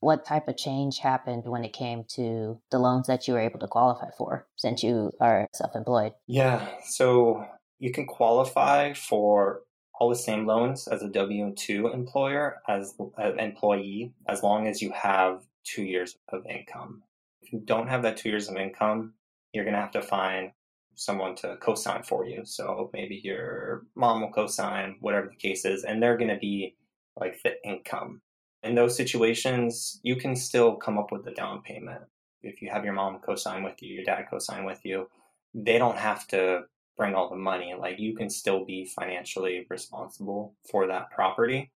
What 0.00 0.24
type 0.24 0.48
of 0.48 0.56
change 0.56 0.98
happened 0.98 1.44
when 1.44 1.64
it 1.64 1.72
came 1.72 2.04
to 2.08 2.60
the 2.70 2.78
loans 2.78 3.06
that 3.06 3.26
you 3.26 3.34
were 3.34 3.40
able 3.40 3.58
to 3.60 3.66
qualify 3.66 4.10
for 4.16 4.46
since 4.56 4.82
you 4.82 5.12
are 5.20 5.46
self 5.52 5.74
employed? 5.74 6.12
Yeah, 6.26 6.68
so 6.84 7.44
you 7.78 7.92
can 7.92 8.06
qualify 8.06 8.92
for 8.94 9.62
all 9.98 10.08
the 10.08 10.16
same 10.16 10.46
loans 10.46 10.86
as 10.86 11.02
a 11.02 11.08
W 11.08 11.54
2 11.54 11.88
employer, 11.88 12.62
as 12.68 12.94
an 13.16 13.38
employee, 13.40 14.12
as 14.28 14.42
long 14.42 14.68
as 14.68 14.80
you 14.80 14.92
have 14.92 15.42
two 15.64 15.82
years 15.82 16.16
of 16.32 16.46
income. 16.46 17.02
If 17.42 17.52
you 17.52 17.60
don't 17.64 17.88
have 17.88 18.02
that 18.02 18.16
two 18.16 18.28
years 18.28 18.48
of 18.48 18.56
income, 18.56 19.14
you're 19.52 19.64
going 19.64 19.74
to 19.74 19.80
have 19.80 19.90
to 19.92 20.02
find 20.02 20.52
someone 20.94 21.34
to 21.36 21.56
co-sign 21.60 22.02
for 22.02 22.26
you. 22.26 22.44
So 22.44 22.90
maybe 22.92 23.20
your 23.22 23.86
mom 23.94 24.20
will 24.20 24.30
co-sign, 24.30 24.96
whatever 25.00 25.28
the 25.28 25.36
case 25.36 25.64
is, 25.64 25.84
and 25.84 26.02
they're 26.02 26.16
going 26.16 26.30
to 26.30 26.38
be 26.38 26.76
like 27.16 27.40
the 27.42 27.54
income 27.64 28.20
in 28.62 28.74
those 28.74 28.96
situations, 28.96 30.00
you 30.02 30.16
can 30.16 30.34
still 30.34 30.76
come 30.76 30.98
up 30.98 31.12
with 31.12 31.26
a 31.26 31.32
down 31.32 31.62
payment. 31.62 32.02
If 32.42 32.62
you 32.62 32.70
have 32.70 32.84
your 32.84 32.94
mom 32.94 33.18
co-sign 33.20 33.62
with 33.62 33.82
you, 33.82 33.94
your 33.94 34.04
dad 34.04 34.26
co-sign 34.30 34.64
with 34.64 34.84
you, 34.84 35.08
they 35.54 35.78
don't 35.78 35.98
have 35.98 36.26
to 36.28 36.62
bring 36.96 37.14
all 37.14 37.30
the 37.30 37.36
money. 37.36 37.74
Like 37.78 37.98
you 37.98 38.14
can 38.14 38.28
still 38.28 38.64
be 38.64 38.84
financially 38.84 39.66
responsible 39.70 40.54
for 40.70 40.86
that 40.88 41.10
property. 41.10 41.70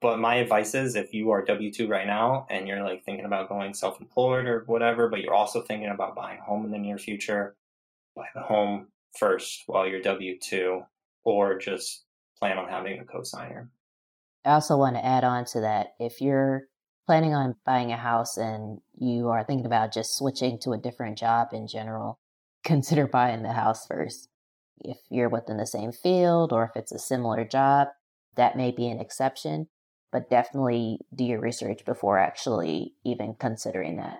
But 0.00 0.18
my 0.18 0.36
advice 0.36 0.74
is 0.74 0.96
if 0.96 1.14
you 1.14 1.30
are 1.30 1.44
W 1.44 1.72
2 1.72 1.88
right 1.88 2.06
now 2.06 2.46
and 2.50 2.68
you're 2.68 2.82
like 2.82 3.04
thinking 3.04 3.24
about 3.24 3.48
going 3.48 3.72
self 3.72 4.00
employed 4.00 4.46
or 4.46 4.64
whatever, 4.66 5.08
but 5.08 5.20
you're 5.20 5.34
also 5.34 5.62
thinking 5.62 5.88
about 5.88 6.16
buying 6.16 6.40
a 6.40 6.44
home 6.44 6.64
in 6.64 6.70
the 6.70 6.78
near 6.78 6.98
future, 6.98 7.56
buy 8.14 8.26
the 8.34 8.42
home 8.42 8.88
first 9.16 9.62
while 9.66 9.86
you're 9.86 10.02
W 10.02 10.38
2 10.38 10.82
or 11.24 11.58
just 11.58 12.04
plan 12.38 12.58
on 12.58 12.68
having 12.68 12.98
a 12.98 13.04
co 13.04 13.22
signer. 13.22 13.70
I 14.44 14.52
also 14.52 14.76
want 14.76 14.96
to 14.96 15.04
add 15.04 15.24
on 15.24 15.44
to 15.46 15.60
that. 15.60 15.94
If 15.98 16.20
you're 16.20 16.64
planning 17.06 17.34
on 17.34 17.56
buying 17.64 17.92
a 17.92 17.96
house 17.96 18.36
and 18.36 18.80
you 18.98 19.28
are 19.28 19.44
thinking 19.44 19.66
about 19.66 19.92
just 19.92 20.16
switching 20.16 20.58
to 20.60 20.72
a 20.72 20.78
different 20.78 21.18
job 21.18 21.48
in 21.52 21.66
general, 21.66 22.18
consider 22.64 23.06
buying 23.06 23.42
the 23.42 23.52
house 23.52 23.86
first. 23.86 24.28
If 24.80 24.98
you're 25.08 25.28
within 25.28 25.56
the 25.56 25.66
same 25.66 25.92
field 25.92 26.52
or 26.52 26.64
if 26.64 26.70
it's 26.76 26.92
a 26.92 26.98
similar 26.98 27.44
job, 27.44 27.88
that 28.36 28.56
may 28.56 28.70
be 28.70 28.88
an 28.88 29.00
exception, 29.00 29.68
but 30.10 30.28
definitely 30.28 30.98
do 31.14 31.24
your 31.24 31.40
research 31.40 31.84
before 31.84 32.18
actually 32.18 32.94
even 33.04 33.34
considering 33.38 33.96
that. 33.98 34.18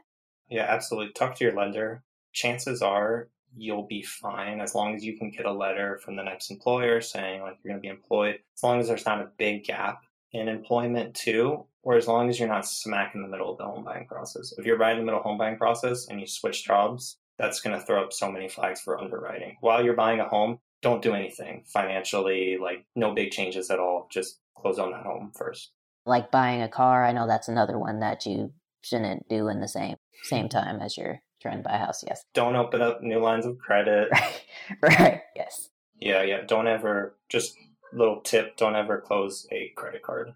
Yeah, 0.49 0.67
absolutely. 0.69 1.13
Talk 1.13 1.35
to 1.37 1.45
your 1.45 1.55
lender. 1.55 2.05
Chances 2.33 2.83
are 2.83 3.29
you'll 3.57 3.87
be 3.87 4.03
fine 4.03 4.61
as 4.61 4.75
long 4.75 4.95
as 4.95 5.05
you 5.05 5.17
can 5.17 5.31
get 5.31 5.47
a 5.47 5.53
letter 5.53 6.01
from 6.05 6.17
the 6.17 6.23
next 6.23 6.51
employer 6.51 7.01
saying 7.01 7.43
like 7.43 7.57
you're 7.63 7.73
going 7.73 7.81
to 7.81 7.87
be 7.87 7.89
employed. 7.89 8.39
As 8.57 8.63
long 8.63 8.81
as 8.81 8.89
there's 8.89 9.07
not 9.07 9.21
a 9.21 9.31
big 9.37 9.65
gap 9.65 10.03
in 10.35 10.49
employment 10.49 11.15
too, 11.15 11.65
or 11.83 11.97
as 11.97 12.09
long 12.09 12.29
as 12.29 12.39
you're 12.39 12.49
not 12.49 12.67
smack 12.67 13.15
in 13.15 13.23
the 13.23 13.29
middle 13.29 13.51
of 13.51 13.57
the 13.57 13.65
home 13.65 13.85
buying 13.85 14.07
process. 14.07 14.53
If 14.59 14.67
you're 14.67 14.77
right 14.77 14.93
in 14.93 14.99
the 14.99 15.05
middle 15.05 15.21
of 15.21 15.25
home 15.25 15.39
buying 15.39 15.57
process 15.57 16.09
and 16.09 16.21
you 16.21 16.27
switch 16.27 16.65
jobs, 16.65 17.19
that's 17.39 17.61
going 17.61 17.79
to 17.79 17.85
throw 17.85 18.03
up 18.03 18.13
so 18.13 18.31
many 18.31 18.49
flags 18.49 18.81
for 18.81 19.01
underwriting. 19.01 19.57
While 19.61 19.85
you're 19.85 19.95
buying 19.95 20.21
a 20.21 20.29
home, 20.29 20.59
don't 20.83 21.03
do 21.03 21.15
anything 21.15 21.65
financially, 21.73 22.59
like 22.61 22.85
no 22.95 23.15
big 23.15 23.31
changes 23.31 23.71
at 23.71 23.79
all. 23.79 24.09
Just 24.11 24.41
close 24.57 24.79
on 24.79 24.91
that 24.91 25.05
home 25.05 25.33
first. 25.35 25.71
Like 26.05 26.31
buying 26.31 26.63
a 26.63 26.69
car, 26.69 27.05
I 27.05 27.13
know 27.13 27.27
that's 27.27 27.49
another 27.49 27.79
one 27.79 28.01
that 28.01 28.27
you 28.27 28.53
shouldn't 28.83 29.29
do 29.29 29.49
in 29.49 29.61
the 29.61 29.69
same 29.69 29.97
same 30.25 30.49
time 30.49 30.81
as 30.81 30.97
you're 30.97 31.23
trying 31.41 31.59
to 31.59 31.63
buy 31.63 31.77
a 31.77 31.79
house. 31.79 32.03
Yes. 32.07 32.25
Don't 32.35 32.57
open 32.57 32.83
up 32.83 33.03
new 33.03 33.19
lines 33.19 33.47
of 33.47 33.59
credit. 33.59 34.09
right. 34.83 34.99
right. 34.99 35.21
Yes. 35.37 35.71
Yeah, 36.01 36.23
yeah. 36.23 36.41
Don't 36.47 36.67
ever 36.67 37.17
just 37.29 37.55
little 37.95 38.21
tip 38.21 38.57
don't 38.57 38.77
ever 38.77 39.01
close 39.01 39.47
a 39.51 39.73
credit 39.77 40.03
card. 40.03 40.35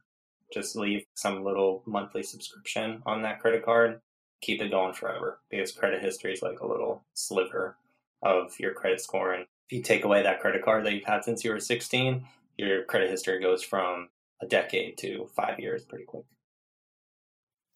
Just 0.52 0.76
leave 0.76 1.04
some 1.14 1.44
little 1.44 1.82
monthly 1.86 2.22
subscription 2.22 3.02
on 3.04 3.22
that 3.22 3.40
credit 3.40 3.64
card. 3.64 4.00
Keep 4.40 4.62
it 4.62 4.70
going 4.70 4.94
forever 4.94 5.40
because 5.50 5.72
credit 5.72 6.00
history 6.00 6.32
is 6.32 6.42
like 6.42 6.60
a 6.60 6.66
little 6.66 7.04
sliver 7.14 7.76
of 8.22 8.58
your 8.58 8.72
credit 8.72 9.00
score. 9.00 9.32
And 9.32 9.42
if 9.42 9.76
you 9.76 9.82
take 9.82 10.04
away 10.04 10.22
that 10.22 10.40
credit 10.40 10.64
card 10.64 10.86
that 10.86 10.92
you've 10.92 11.04
had 11.04 11.24
since 11.24 11.44
you 11.44 11.50
were 11.50 11.60
16, 11.60 12.24
your 12.56 12.84
credit 12.84 13.10
history 13.10 13.40
goes 13.40 13.62
from 13.62 14.08
a 14.40 14.46
decade 14.46 14.96
to 14.98 15.28
five 15.34 15.58
years 15.58 15.84
pretty 15.84 16.04
quick. 16.04 16.24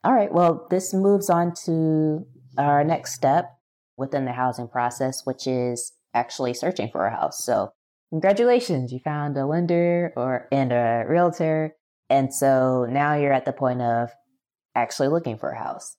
All 0.05 0.13
right. 0.13 0.33
Well, 0.33 0.67
this 0.71 0.95
moves 0.95 1.31
on 1.31 1.53
to 1.67 2.27
our 2.59 2.83
next 2.85 3.15
step 3.15 3.57
within 3.97 4.25
the 4.25 4.33
housing 4.33 4.69
process, 4.69 5.25
which 5.25 5.47
is 5.47 5.93
actually 6.15 6.55
searching 6.55 6.91
for 6.91 7.07
a 7.07 7.15
house. 7.15 7.45
So 7.45 7.73
congratulations, 8.13 8.93
you 8.93 8.99
found 8.99 9.37
a 9.39 9.47
lender 9.47 10.13
or 10.17 10.47
and 10.53 10.71
a 10.71 11.05
realtor. 11.09 11.75
And 12.11 12.33
so 12.33 12.87
now 12.89 13.15
you're 13.15 13.33
at 13.33 13.47
the 13.47 13.55
point 13.55 13.81
of 13.81 14.11
actually 14.75 15.09
looking 15.09 15.39
for 15.39 15.51
a 15.51 15.59
house. 15.59 15.97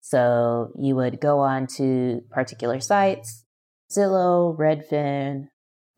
So 0.00 0.72
you 0.76 0.96
would 0.96 1.20
go 1.20 1.38
on 1.38 1.68
to 1.76 2.20
particular 2.30 2.80
sites, 2.80 3.44
Zillow, 3.96 4.58
Redfin. 4.58 5.48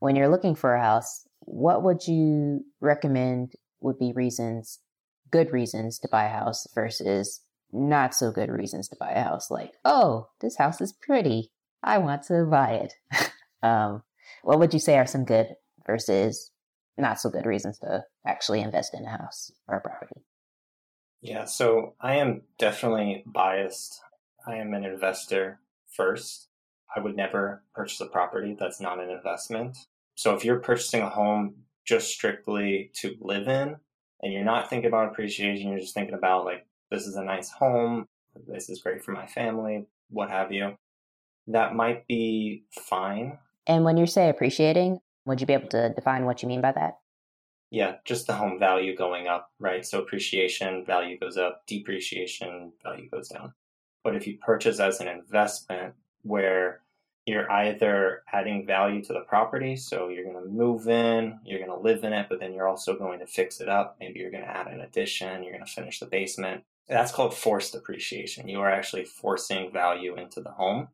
When 0.01 0.17
you're 0.17 0.29
looking 0.29 0.55
for 0.55 0.75
a 0.75 0.83
house, 0.83 1.27
what 1.41 1.83
would 1.83 2.07
you 2.07 2.61
recommend 2.83 3.53
would 3.81 3.99
be 3.99 4.13
reasons, 4.13 4.81
good 5.31 5.51
reasons 5.51 5.99
to 6.01 6.09
buy 6.09 6.25
a 6.25 6.29
house 6.29 6.67
versus 6.75 7.41
not 7.73 8.15
so 8.15 8.31
good 8.31 8.51
reasons 8.51 8.89
to 8.89 8.97
buy 9.01 9.13
a 9.13 9.23
house? 9.23 9.51
Like, 9.51 9.73
oh, 9.87 10.29
this 10.43 10.59
house 10.59 10.83
is 10.83 10.93
pretty. 10.93 11.51
I 11.83 11.97
want 11.99 12.25
to 12.25 12.45
buy 12.45 12.85
it. 12.85 13.31
um, 13.63 14.03
what 14.45 14.59
would 14.59 14.75
you 14.75 14.81
say 14.81 14.99
are 14.99 15.07
some 15.07 15.25
good 15.25 15.49
versus 15.87 16.51
not 16.97 17.19
so 17.21 17.31
good 17.31 17.47
reasons 17.47 17.79
to 17.79 18.05
actually 18.27 18.61
invest 18.61 18.95
in 18.95 19.05
a 19.05 19.11
house 19.11 19.51
or 19.67 19.77
a 19.77 19.81
property? 19.81 20.21
Yeah, 21.23 21.47
so 21.47 21.95
I 22.01 22.17
am 22.17 22.43
definitely 22.59 23.25
biased. 23.27 24.01
I 24.47 24.57
am 24.57 24.75
an 24.75 24.85
investor 24.85 25.61
first. 25.91 26.49
I 26.95 27.01
would 27.01 27.17
never 27.17 27.65
purchase 27.75 28.01
a 28.01 28.07
property 28.07 28.55
that's 28.59 28.81
not 28.81 29.01
an 29.01 29.11
investment. 29.11 29.77
So 30.15 30.35
if 30.35 30.45
you're 30.45 30.61
purchasing 30.61 31.01
a 31.01 31.09
home 31.09 31.57
just 31.85 32.11
strictly 32.11 32.91
to 32.97 33.17
live 33.21 33.49
in 33.49 33.77
and 34.23 34.33
you're 34.33 34.45
not 34.45 34.71
thinking 34.71 34.89
about 34.89 35.09
appreciation, 35.09 35.71
you're 35.71 35.81
just 35.81 35.95
thinking 35.95 36.15
about 36.15 36.45
like, 36.45 36.67
this 36.91 37.07
is 37.07 37.17
a 37.17 37.25
nice 37.25 37.51
home, 37.51 38.07
this 38.47 38.69
is 38.69 38.83
great 38.83 39.03
for 39.03 39.13
my 39.13 39.27
family, 39.27 39.87
what 40.11 40.31
have 40.31 40.53
you, 40.53 40.77
that 41.49 41.75
might 41.75 42.07
be 42.07 42.65
fine. 42.71 43.39
And 43.67 43.85
when 43.85 43.97
you 43.97 44.07
say 44.07 44.29
appreciating, 44.29 45.01
would 45.27 45.41
you 45.41 45.47
be 45.47 45.55
able 45.55 45.69
to 45.69 45.93
define 45.95 46.25
what 46.27 46.43
you 46.43 46.49
mean 46.49 46.61
by 46.61 46.73
that? 46.73 46.99
Yeah, 47.71 47.97
just 48.05 48.27
the 48.27 48.35
home 48.35 48.59
value 48.59 48.95
going 48.97 49.27
up, 49.27 49.51
right? 49.59 49.85
So 49.85 50.01
appreciation, 50.01 50.85
value 50.85 51.19
goes 51.19 51.37
up, 51.37 51.63
depreciation, 51.67 52.73
value 52.83 53.09
goes 53.09 53.29
down. 53.29 53.55
But 54.05 54.15
if 54.15 54.27
you 54.27 54.39
purchase 54.39 54.79
as 54.79 55.01
an 55.01 55.09
investment 55.09 55.95
where 56.23 56.83
you're 57.27 57.51
either 57.51 58.23
adding 58.31 58.67
value 58.67 59.03
to 59.03 59.15
the 59.15 59.25
property, 59.27 59.77
so 59.77 60.09
you're 60.09 60.31
going 60.31 60.45
to 60.45 60.51
move 60.51 60.89
in, 60.89 61.41
you're 61.45 61.59
going 61.59 61.71
to 61.71 61.83
live 61.83 62.05
in 62.05 62.13
it, 62.13 62.27
but 62.29 62.39
then 62.39 62.53
you're 62.53 62.69
also 62.69 62.97
going 62.97 63.19
to 63.21 63.27
fix 63.27 63.61
it 63.61 63.69
up. 63.69 63.97
Maybe 63.99 64.21
you're 64.21 64.31
going 64.31 64.45
to 64.45 64.57
add 64.57 64.67
an 64.67 64.81
addition, 64.81 65.43
you're 65.43 65.55
going 65.55 65.65
to 65.65 65.73
finish 65.73 65.99
the 66.01 66.07
basement. 66.07 66.65
That's 66.87 67.13
called 67.13 67.35
forced 67.35 67.75
appreciation. 67.75 68.47
You 68.47 68.61
are 68.61 68.71
actually 68.71 69.07
forcing 69.07 69.73
value 69.73 70.17
into 70.17 70.43
the 70.43 70.51
home. 70.51 70.89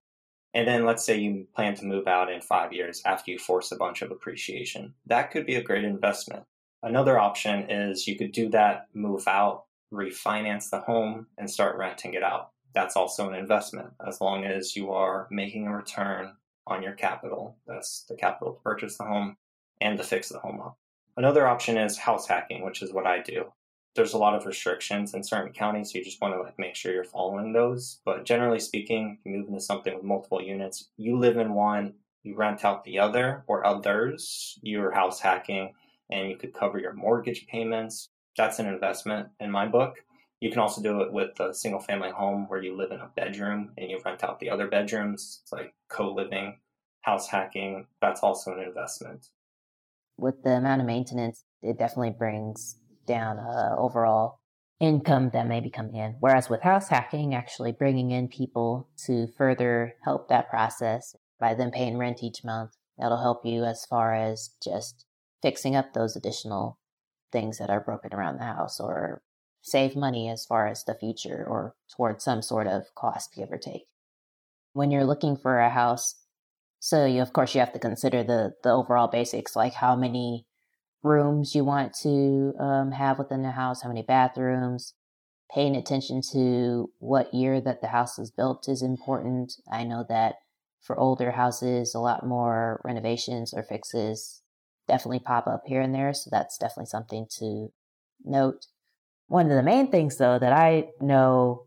And 0.53 0.67
then 0.67 0.85
let's 0.85 1.05
say 1.05 1.19
you 1.19 1.47
plan 1.55 1.75
to 1.77 1.85
move 1.85 2.07
out 2.09 2.31
in 2.31 2.41
five 2.41 2.73
years 2.73 3.03
after 3.05 3.31
you 3.31 3.39
force 3.39 3.71
a 3.71 3.77
bunch 3.77 4.03
of 4.03 4.11
appreciation. 4.11 4.95
That 5.07 5.31
could 5.31 5.47
be 5.47 5.55
a 5.55 5.63
great 5.63 5.85
investment. 5.85 6.45
Another 6.83 7.19
option 7.19 7.71
is 7.71 8.09
you 8.09 8.17
could 8.17 8.33
do 8.33 8.49
that, 8.51 8.89
move 8.95 9.29
out, 9.29 9.65
refinance 9.93 10.71
the 10.71 10.81
home, 10.81 11.27
and 11.39 11.51
start 11.51 11.77
renting 11.77 12.15
it 12.15 12.23
out. 12.23 12.51
That's 12.75 12.97
also 12.97 13.29
an 13.29 13.35
investment 13.35 13.91
as 14.07 14.21
long 14.21 14.45
as 14.45 14.77
you 14.77 14.91
are 14.93 15.29
making 15.31 15.67
a 15.67 15.77
return 15.77 16.37
on 16.67 16.83
your 16.83 16.93
capital. 16.93 17.57
That's 17.67 18.05
the 18.09 18.17
capital 18.17 18.55
to 18.55 18.61
purchase 18.61 18.97
the 18.97 19.05
home 19.05 19.37
and 19.81 19.99
to 19.99 20.05
fix 20.05 20.29
the 20.29 20.39
home 20.39 20.61
up. 20.61 20.79
Another 21.17 21.47
option 21.47 21.77
is 21.77 21.99
house 21.99 22.27
hacking, 22.27 22.65
which 22.65 22.83
is 22.83 22.93
what 22.93 23.07
I 23.07 23.21
do. 23.21 23.53
There's 23.95 24.15
a 24.15 24.19
lot 24.19 24.35
of 24.35 24.47
restrictions 24.47 25.15
in 25.15 25.25
certain 25.25 25.53
counties, 25.53 25.93
so 25.93 25.99
you 25.99 26.05
just 26.05 26.21
want 26.21 26.35
to 26.35 26.43
like 26.43 26.59
make 26.59 26.77
sure 26.77 26.93
you're 26.93 27.05
following 27.05 27.53
those. 27.53 28.01
But 28.05 28.25
generally 28.25 28.61
speaking, 28.61 29.19
you 29.25 29.33
move 29.33 29.49
into 29.49 29.61
something 29.61 29.95
with 29.95 30.05
multiple 30.05 30.41
units. 30.41 30.89
You 30.97 31.19
live 31.19 31.37
in 31.37 31.55
one, 31.55 31.95
you 32.23 32.37
rent 32.37 32.65
out 32.65 32.85
the 32.85 32.99
other 32.99 33.45
or 33.47 33.67
others. 33.67 34.59
You're 34.63 34.93
house 34.93 35.21
hacking, 35.21 35.75
and 36.11 36.31
you 36.31 36.37
could 36.37 36.55
cover 36.55 36.79
your 36.79 36.93
mortgage 36.93 37.47
payments. 37.47 38.09
That's 38.37 38.59
an 38.59 38.67
investment 38.67 39.29
in 39.41 39.51
my 39.51 39.67
book. 39.67 39.97
You 40.41 40.51
can 40.51 40.61
also 40.61 40.81
do 40.81 41.03
it 41.03 41.13
with 41.13 41.39
a 41.41 41.53
single 41.53 41.81
family 41.81 42.11
home 42.11 42.47
where 42.49 42.63
you 42.63 42.77
live 42.77 42.93
in 42.93 43.01
a 43.01 43.11
bedroom 43.15 43.73
and 43.77 43.91
you 43.91 44.01
rent 44.05 44.25
out 44.25 44.41
the 44.41 44.51
other 44.51 44.69
bedrooms. 44.69 45.41
It's 45.43 45.53
like 45.53 45.75
co 45.89 46.13
living, 46.15 46.59
house 47.03 47.29
hacking. 47.29 47.87
That's 48.01 48.23
also 48.23 48.53
an 48.53 48.61
investment 48.61 49.29
with 50.21 50.43
the 50.43 50.51
amount 50.51 50.83
of 50.83 50.87
maintenance, 50.87 51.45
it 51.63 51.79
definitely 51.79 52.11
brings 52.11 52.77
down 53.11 53.39
uh, 53.39 53.75
overall 53.77 54.41
income 54.81 55.31
that 55.33 55.47
may 55.47 55.61
be 55.61 55.71
coming 55.71 55.97
in. 55.97 56.17
Whereas 56.21 56.49
with 56.49 56.63
house 56.63 56.89
hacking, 56.89 57.35
actually 57.35 57.73
bringing 57.73 58.13
in 58.13 58.29
people 58.29 58.89
to 59.07 59.27
further 59.37 59.95
help 60.05 60.29
that 60.29 60.49
process 60.49 61.17
by 61.39 61.55
them 61.55 61.71
paying 61.71 61.99
rent 61.99 62.23
each 62.23 62.45
month, 62.45 62.77
that'll 62.99 63.21
help 63.21 63.45
you 63.45 63.65
as 63.65 63.85
far 63.85 64.15
as 64.15 64.51
just 64.63 65.05
fixing 65.43 65.75
up 65.77 65.93
those 65.93 66.17
additional 66.17 66.79
things 67.33 67.59
that 67.59 67.71
are 67.71 67.81
broken 67.81 68.15
around 68.15 68.39
the 68.39 68.45
house 68.45 68.81
or 68.81 69.23
save 69.63 69.97
money 69.97 70.29
as 70.29 70.47
far 70.47 70.67
as 70.67 70.85
the 70.85 70.95
future 70.95 71.45
or 71.47 71.75
towards 71.95 72.25
some 72.25 72.41
sort 72.43 72.67
of 72.67 72.95
cost, 72.95 73.35
give 73.35 73.51
or 73.51 73.59
take. 73.59 73.87
When 74.73 74.91
you're 74.91 75.05
looking 75.05 75.37
for 75.37 75.59
a 75.59 75.69
house, 75.69 76.15
so 76.79 77.05
you, 77.05 77.21
of 77.21 77.33
course, 77.33 77.55
you 77.55 77.61
have 77.61 77.75
to 77.75 77.79
consider 77.79 78.23
the 78.23 78.55
the 78.63 78.71
overall 78.71 79.09
basics, 79.09 79.55
like 79.55 79.75
how 79.75 79.95
many 79.95 80.47
rooms 81.03 81.55
you 81.55 81.65
want 81.65 81.95
to 82.03 82.53
um, 82.59 82.93
have 82.93 83.19
within 83.19 83.43
the 83.43 83.53
house, 83.53 83.83
how 83.83 83.89
many 83.89 84.03
bathrooms. 84.03 84.95
Paying 85.53 85.75
attention 85.75 86.21
to 86.33 86.91
what 86.99 87.35
year 87.35 87.61
that 87.61 87.81
the 87.81 87.89
house 87.89 88.17
was 88.19 88.31
built 88.31 88.69
is 88.69 88.83
important. 88.83 89.55
I 89.71 89.83
know 89.83 90.05
that 90.09 90.37
for 90.81 90.99
older 90.99 91.33
houses, 91.33 91.95
a 91.95 91.99
lot 91.99 92.25
more 92.25 92.81
renovations 92.85 93.53
or 93.53 93.65
fixes 93.65 94.43
definitely 94.87 95.21
pop 95.21 95.47
up 95.47 95.63
here 95.67 95.81
and 95.81 95.95
there. 95.95 96.13
So 96.13 96.29
that's 96.31 96.59
definitely 96.59 96.87
something 96.87 97.27
to 97.39 97.73
note. 98.25 98.67
One 99.27 99.51
of 99.51 99.57
the 99.57 99.63
main 99.63 99.91
things, 99.91 100.19
though, 100.19 100.39
that 100.39 100.53
I 100.53 100.89
know 101.01 101.67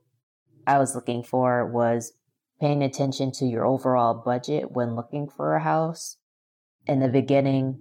I 0.68 0.78
was 0.78 0.96
looking 0.96 1.24
for 1.24 1.66
was 1.66 2.13
paying 2.60 2.84
attention 2.84 3.32
to 3.34 3.46
your 3.46 3.66
overall 3.66 4.13
budget 4.13 4.72
when 4.72 4.96
looking 4.96 5.30
for 5.30 5.56
a 5.56 5.63
house. 5.63 6.18
In 6.86 7.00
the 7.00 7.08
beginning, 7.08 7.80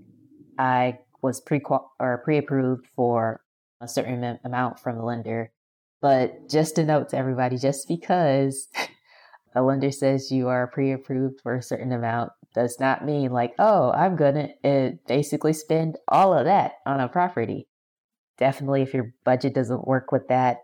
I 0.58 0.98
was 1.22 1.40
pre 1.40 1.60
or 1.98 2.20
pre-approved 2.24 2.86
for 2.94 3.42
a 3.80 3.88
certain 3.88 4.38
amount 4.44 4.78
from 4.78 4.96
the 4.96 5.04
lender. 5.04 5.52
But 6.00 6.48
just 6.48 6.78
a 6.78 6.84
note 6.84 7.10
to 7.10 7.16
everybody, 7.16 7.56
just 7.56 7.86
because 7.88 8.68
a 9.54 9.62
lender 9.62 9.92
says 9.92 10.32
you 10.32 10.48
are 10.48 10.66
pre-approved 10.66 11.40
for 11.40 11.54
a 11.54 11.62
certain 11.62 11.92
amount 11.92 12.32
does 12.54 12.78
not 12.80 13.04
mean 13.04 13.32
like, 13.32 13.54
oh, 13.58 13.92
I'm 13.92 14.16
gonna 14.16 14.50
uh, 14.64 14.90
basically 15.06 15.52
spend 15.52 15.96
all 16.08 16.36
of 16.36 16.44
that 16.44 16.72
on 16.84 17.00
a 17.00 17.08
property. 17.08 17.68
Definitely, 18.38 18.82
if 18.82 18.92
your 18.92 19.14
budget 19.24 19.54
doesn't 19.54 19.86
work 19.86 20.12
with 20.12 20.28
that, 20.28 20.58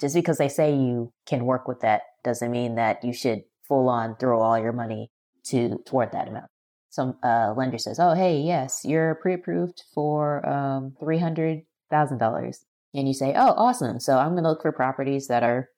just 0.00 0.14
because 0.14 0.38
they 0.38 0.48
say 0.48 0.74
you 0.74 1.12
can 1.26 1.44
work 1.44 1.68
with 1.68 1.80
that 1.80 2.02
doesn't 2.24 2.50
mean 2.50 2.76
that 2.76 3.04
you 3.04 3.12
should 3.12 3.42
full 3.62 3.88
on 3.88 4.16
throw 4.16 4.40
all 4.40 4.58
your 4.58 4.72
money 4.72 5.10
to 5.44 5.78
toward 5.86 6.12
that 6.12 6.28
amount. 6.28 6.50
Some 6.90 7.18
uh, 7.22 7.54
lender 7.56 7.78
says, 7.78 7.98
"Oh, 7.98 8.14
hey, 8.14 8.40
yes, 8.40 8.80
you're 8.84 9.16
pre-approved 9.16 9.82
for 9.94 10.46
um, 10.48 10.96
three 10.98 11.18
hundred 11.18 11.62
thousand 11.90 12.18
dollars," 12.18 12.64
and 12.94 13.06
you 13.06 13.14
say, 13.14 13.34
"Oh, 13.36 13.54
awesome! 13.56 14.00
So 14.00 14.18
I'm 14.18 14.32
going 14.32 14.44
to 14.44 14.50
look 14.50 14.62
for 14.62 14.72
properties 14.72 15.28
that 15.28 15.42
are 15.42 15.68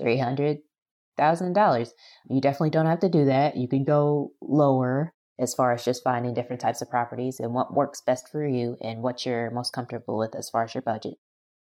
three 0.00 0.18
hundred 0.18 0.58
thousand 1.18 1.52
dollars." 1.52 1.92
You 2.28 2.40
definitely 2.40 2.70
don't 2.70 2.86
have 2.86 3.00
to 3.00 3.08
do 3.08 3.26
that. 3.26 3.56
You 3.56 3.68
can 3.68 3.84
go 3.84 4.32
lower 4.40 5.12
as 5.38 5.54
far 5.54 5.72
as 5.72 5.84
just 5.84 6.04
finding 6.04 6.34
different 6.34 6.60
types 6.60 6.80
of 6.80 6.90
properties 6.90 7.40
and 7.40 7.52
what 7.52 7.74
works 7.74 8.00
best 8.00 8.28
for 8.28 8.46
you 8.46 8.76
and 8.80 9.02
what 9.02 9.26
you're 9.26 9.50
most 9.50 9.72
comfortable 9.72 10.16
with 10.16 10.34
as 10.34 10.48
far 10.48 10.64
as 10.64 10.74
your 10.74 10.82
budget. 10.82 11.14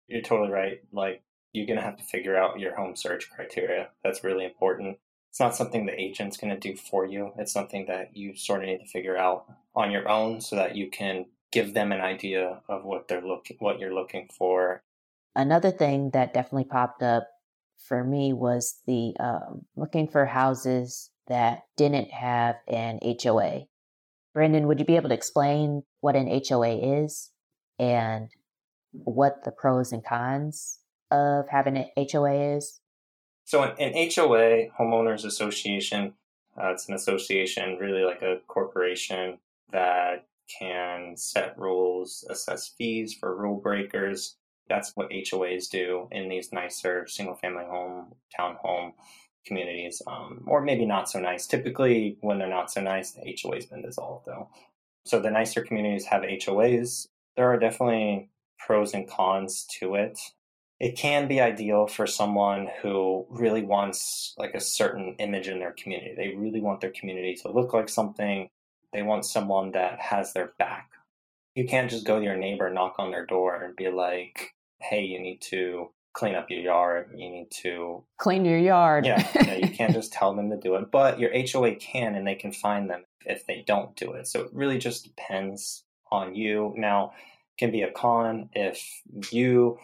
You're 0.07 0.22
totally 0.22 0.50
right. 0.50 0.81
Like 0.92 1.22
you're 1.53 1.66
going 1.66 1.79
to 1.79 1.85
have 1.85 1.96
to 1.96 2.05
figure 2.05 2.37
out 2.37 2.61
your 2.61 2.77
home 2.77 2.96
search 2.96 3.31
criteria. 3.31 3.88
That's 4.03 4.24
really 4.24 4.44
important 4.44 4.98
it's 5.35 5.40
not 5.40 5.57
something 5.57 5.85
the 5.85 6.01
agent's 6.01 6.37
going 6.37 6.55
to 6.55 6.61
do 6.61 6.77
for 6.77 7.05
you. 7.05 7.33
It's 7.37 7.53
something 7.53 7.87
that 7.87 8.16
you 8.16 8.37
sort 8.37 8.62
of 8.62 8.68
need 8.68 8.79
to 8.79 8.87
figure 8.87 9.16
out 9.16 9.47
on 9.75 9.90
your 9.90 10.09
own 10.09 10.40
so 10.40 10.55
that 10.55 10.77
you 10.77 10.88
can 10.88 11.27
give 11.51 11.75
them 11.75 11.90
an 11.90 12.01
idea 12.01 12.61
of 12.68 12.85
what 12.85 13.09
they're 13.09 13.20
looking 13.20 13.57
what 13.59 13.81
you're 13.81 13.92
looking 13.92 14.29
for. 14.29 14.85
Another 15.35 15.73
thing 15.73 16.11
that 16.11 16.35
definitely 16.35 16.66
popped 16.66 17.03
up 17.03 17.27
for 17.85 18.05
me 18.05 18.33
was 18.33 18.77
the 18.87 19.12
um, 19.18 19.62
looking 19.75 20.07
for 20.07 20.25
houses 20.25 21.11
that 21.27 21.62
didn't 21.77 22.12
have 22.12 22.55
an 22.68 23.01
HOA. 23.03 23.62
Brandon, 24.35 24.68
would 24.68 24.79
you 24.79 24.85
be 24.85 24.94
able 24.94 25.09
to 25.09 25.16
explain 25.16 25.83
what 26.01 26.14
an 26.14 26.29
HOA 26.49 27.03
is 27.03 27.33
and 27.81 28.29
what 28.92 29.42
the 29.42 29.51
pros 29.51 29.90
and 29.90 30.05
cons 30.05 30.79
of 31.11 31.47
having 31.49 31.77
an 31.77 31.88
HOA 32.12 32.55
is? 32.57 32.81
So 33.44 33.62
an, 33.62 33.74
an 33.78 33.92
HOA, 33.92 34.68
homeowners 34.78 35.24
association, 35.24 36.14
uh, 36.59 36.70
it's 36.70 36.88
an 36.88 36.94
association, 36.94 37.76
really 37.78 38.04
like 38.04 38.22
a 38.22 38.38
corporation 38.46 39.38
that 39.70 40.26
can 40.59 41.16
set 41.16 41.59
rules, 41.59 42.24
assess 42.30 42.68
fees 42.68 43.14
for 43.14 43.37
rule 43.37 43.61
breakers. 43.61 44.37
That's 44.68 44.92
what 44.94 45.11
HOAs 45.11 45.68
do 45.68 46.09
in 46.11 46.28
these 46.28 46.52
nicer 46.52 47.07
single 47.07 47.35
family 47.35 47.64
home, 47.64 48.14
townhome 48.38 48.92
communities, 49.46 50.00
um, 50.07 50.42
or 50.46 50.62
maybe 50.62 50.87
not 50.87 51.11
so 51.11 51.20
nice. 51.20 51.46
Typically, 51.46 52.16
when 52.20 52.38
they're 52.38 52.48
not 52.48 52.70
so 52.70 52.80
nice, 52.80 53.11
the 53.11 53.37
HOA's 53.42 53.66
been 53.66 53.83
dissolved 53.83 54.26
though. 54.26 54.48
So 55.04 55.20
the 55.20 55.30
nicer 55.30 55.62
communities 55.62 56.07
have 56.07 56.22
HOAs. 56.22 57.09
There 57.37 57.52
are 57.52 57.59
definitely 57.59 58.30
pros 58.59 58.94
and 58.94 59.09
cons 59.09 59.66
to 59.80 59.96
it 59.96 60.18
it 60.80 60.96
can 60.96 61.28
be 61.28 61.40
ideal 61.40 61.87
for 61.87 62.06
someone 62.06 62.68
who 62.82 63.26
really 63.30 63.62
wants 63.62 64.34
like 64.37 64.54
a 64.54 64.60
certain 64.60 65.14
image 65.18 65.48
in 65.48 65.60
their 65.60 65.72
community. 65.72 66.14
They 66.16 66.34
really 66.37 66.60
want 66.60 66.80
their 66.80 66.90
community 66.90 67.34
to 67.42 67.50
look 67.50 67.72
like 67.72 67.88
something. 67.88 68.48
They 68.92 69.02
want 69.02 69.24
someone 69.24 69.72
that 69.72 70.00
has 70.00 70.32
their 70.32 70.52
back. 70.58 70.90
You 71.54 71.66
can't 71.66 71.90
just 71.90 72.06
go 72.06 72.18
to 72.18 72.24
your 72.24 72.37
neighbor, 72.37 72.68
knock 72.70 72.96
on 72.98 73.12
their 73.12 73.26
door, 73.26 73.62
and 73.62 73.76
be 73.76 73.88
like, 73.88 74.54
hey, 74.80 75.04
you 75.04 75.20
need 75.20 75.40
to 75.42 75.90
clean 76.12 76.34
up 76.34 76.50
your 76.50 76.60
yard. 76.60 77.10
You 77.14 77.30
need 77.30 77.50
to 77.62 78.02
clean 78.18 78.44
your 78.44 78.58
yard. 78.58 79.06
yeah, 79.06 79.28
you, 79.34 79.46
know, 79.46 79.54
you 79.54 79.68
can't 79.68 79.92
just 80.00 80.12
tell 80.12 80.34
them 80.34 80.50
to 80.50 80.56
do 80.56 80.74
it. 80.74 80.90
But 80.90 81.20
your 81.20 81.30
HOA 81.32 81.76
can, 81.76 82.16
and 82.16 82.26
they 82.26 82.34
can 82.34 82.52
find 82.52 82.90
them 82.90 83.04
if 83.24 83.46
they 83.46 83.62
don't 83.66 83.94
do 83.94 84.12
it. 84.12 84.26
So 84.26 84.40
it 84.40 84.50
really 84.52 84.78
just 84.78 85.04
depends 85.04 85.84
on 86.10 86.34
you. 86.34 86.74
Now, 86.76 87.12
can 87.58 87.70
be 87.70 87.82
a 87.82 87.90
con 87.90 88.48
if 88.52 89.02
you 89.30 89.78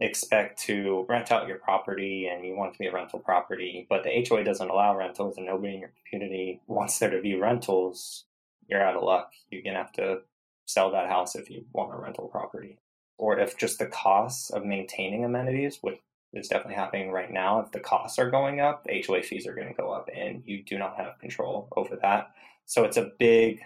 expect 0.00 0.60
to 0.60 1.04
rent 1.08 1.32
out 1.32 1.48
your 1.48 1.58
property 1.58 2.28
and 2.28 2.44
you 2.44 2.54
want 2.54 2.70
it 2.70 2.72
to 2.74 2.78
be 2.78 2.86
a 2.86 2.92
rental 2.92 3.18
property, 3.18 3.86
but 3.88 4.04
the 4.04 4.24
HOA 4.28 4.44
doesn't 4.44 4.70
allow 4.70 4.96
rentals 4.96 5.36
and 5.36 5.46
nobody 5.46 5.74
in 5.74 5.80
your 5.80 5.92
community 6.08 6.60
wants 6.66 6.98
there 6.98 7.10
to 7.10 7.20
be 7.20 7.34
rentals, 7.34 8.24
you're 8.68 8.82
out 8.82 8.96
of 8.96 9.02
luck. 9.02 9.32
You're 9.50 9.62
going 9.62 9.74
to 9.74 9.82
have 9.82 9.92
to 9.92 10.20
sell 10.66 10.92
that 10.92 11.08
house 11.08 11.34
if 11.34 11.50
you 11.50 11.64
want 11.72 11.94
a 11.94 11.96
rental 11.96 12.28
property. 12.28 12.78
Or 13.16 13.38
if 13.38 13.56
just 13.56 13.78
the 13.78 13.86
costs 13.86 14.50
of 14.50 14.64
maintaining 14.64 15.24
amenities, 15.24 15.78
which 15.80 15.98
is 16.32 16.46
definitely 16.46 16.74
happening 16.74 17.10
right 17.10 17.32
now, 17.32 17.60
if 17.60 17.72
the 17.72 17.80
costs 17.80 18.18
are 18.18 18.30
going 18.30 18.60
up, 18.60 18.84
the 18.84 19.02
HOA 19.04 19.22
fees 19.22 19.46
are 19.46 19.54
going 19.54 19.68
to 19.68 19.74
go 19.74 19.90
up 19.90 20.08
and 20.14 20.42
you 20.46 20.62
do 20.62 20.78
not 20.78 20.96
have 20.96 21.18
control 21.18 21.68
over 21.76 21.96
that. 22.02 22.30
So 22.66 22.84
it's 22.84 22.98
a 22.98 23.10
big 23.18 23.60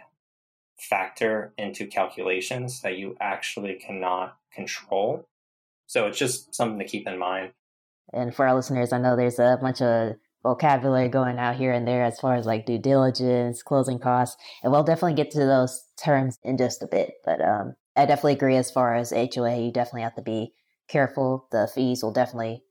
factor 0.79 1.53
into 1.59 1.87
calculations 1.87 2.81
that 2.81 2.97
you 2.97 3.17
actually 3.21 3.75
cannot 3.75 4.39
control 4.53 5.29
so 5.93 6.07
it's 6.07 6.19
just 6.19 6.55
something 6.55 6.79
to 6.79 6.87
keep 6.87 7.07
in 7.07 7.19
mind. 7.19 7.53
And 8.15 8.35
for 8.35 8.47
our 8.47 8.55
listeners, 8.55 8.95
I 8.95 8.99
know 8.99 9.15
there's 9.15 9.39
a 9.39 9.59
bunch 9.61 9.83
of 9.83 10.15
vocabulary 10.43 11.11
going 11.11 11.39
out 11.39 11.57
here 11.57 11.71
and 11.71 11.87
there 11.87 12.03
as 12.03 12.19
far 12.19 12.35
as 12.35 12.47
like 12.47 12.65
due 12.65 12.79
diligence, 12.79 13.63
closing 13.63 13.99
costs, 13.99 14.39
and 14.63 14.73
we'll 14.73 14.85
definitely 14.85 15.23
get 15.23 15.31
to 15.33 15.41
those 15.41 15.85
terms 16.03 16.39
in 16.43 16.57
just 16.57 16.83
a 16.83 16.87
bit. 16.87 17.13
But 17.27 17.43
um, 17.43 17.75
I 17.95 18.07
definitely 18.07 18.33
agree 18.33 18.57
as 18.57 18.71
far 18.71 18.95
as 18.95 19.11
HOA, 19.11 19.59
you 19.59 19.71
definitely 19.71 20.01
have 20.01 20.15
to 20.15 20.23
be 20.23 20.55
careful. 20.89 21.47
The 21.53 21.71
fees 21.75 22.03
will 22.03 22.13
definitely 22.13 22.63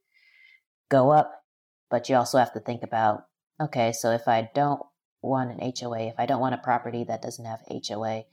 go 0.89 1.11
up, 1.11 1.43
but 1.91 2.09
you 2.09 2.15
also 2.15 2.39
have 2.39 2.53
to 2.53 2.59
think 2.59 2.81
about 2.81 3.25
okay, 3.61 3.91
so 3.91 4.09
if 4.09 4.27
I 4.27 4.49
don't 4.55 4.81
want 5.21 5.51
an 5.51 5.71
HOA, 5.79 6.07
if 6.07 6.15
I 6.17 6.25
don't 6.25 6.41
want 6.41 6.55
a 6.55 6.57
property 6.57 7.03
that 7.03 7.21
doesn't 7.21 7.45
have 7.45 7.59
HOA, 7.69 8.23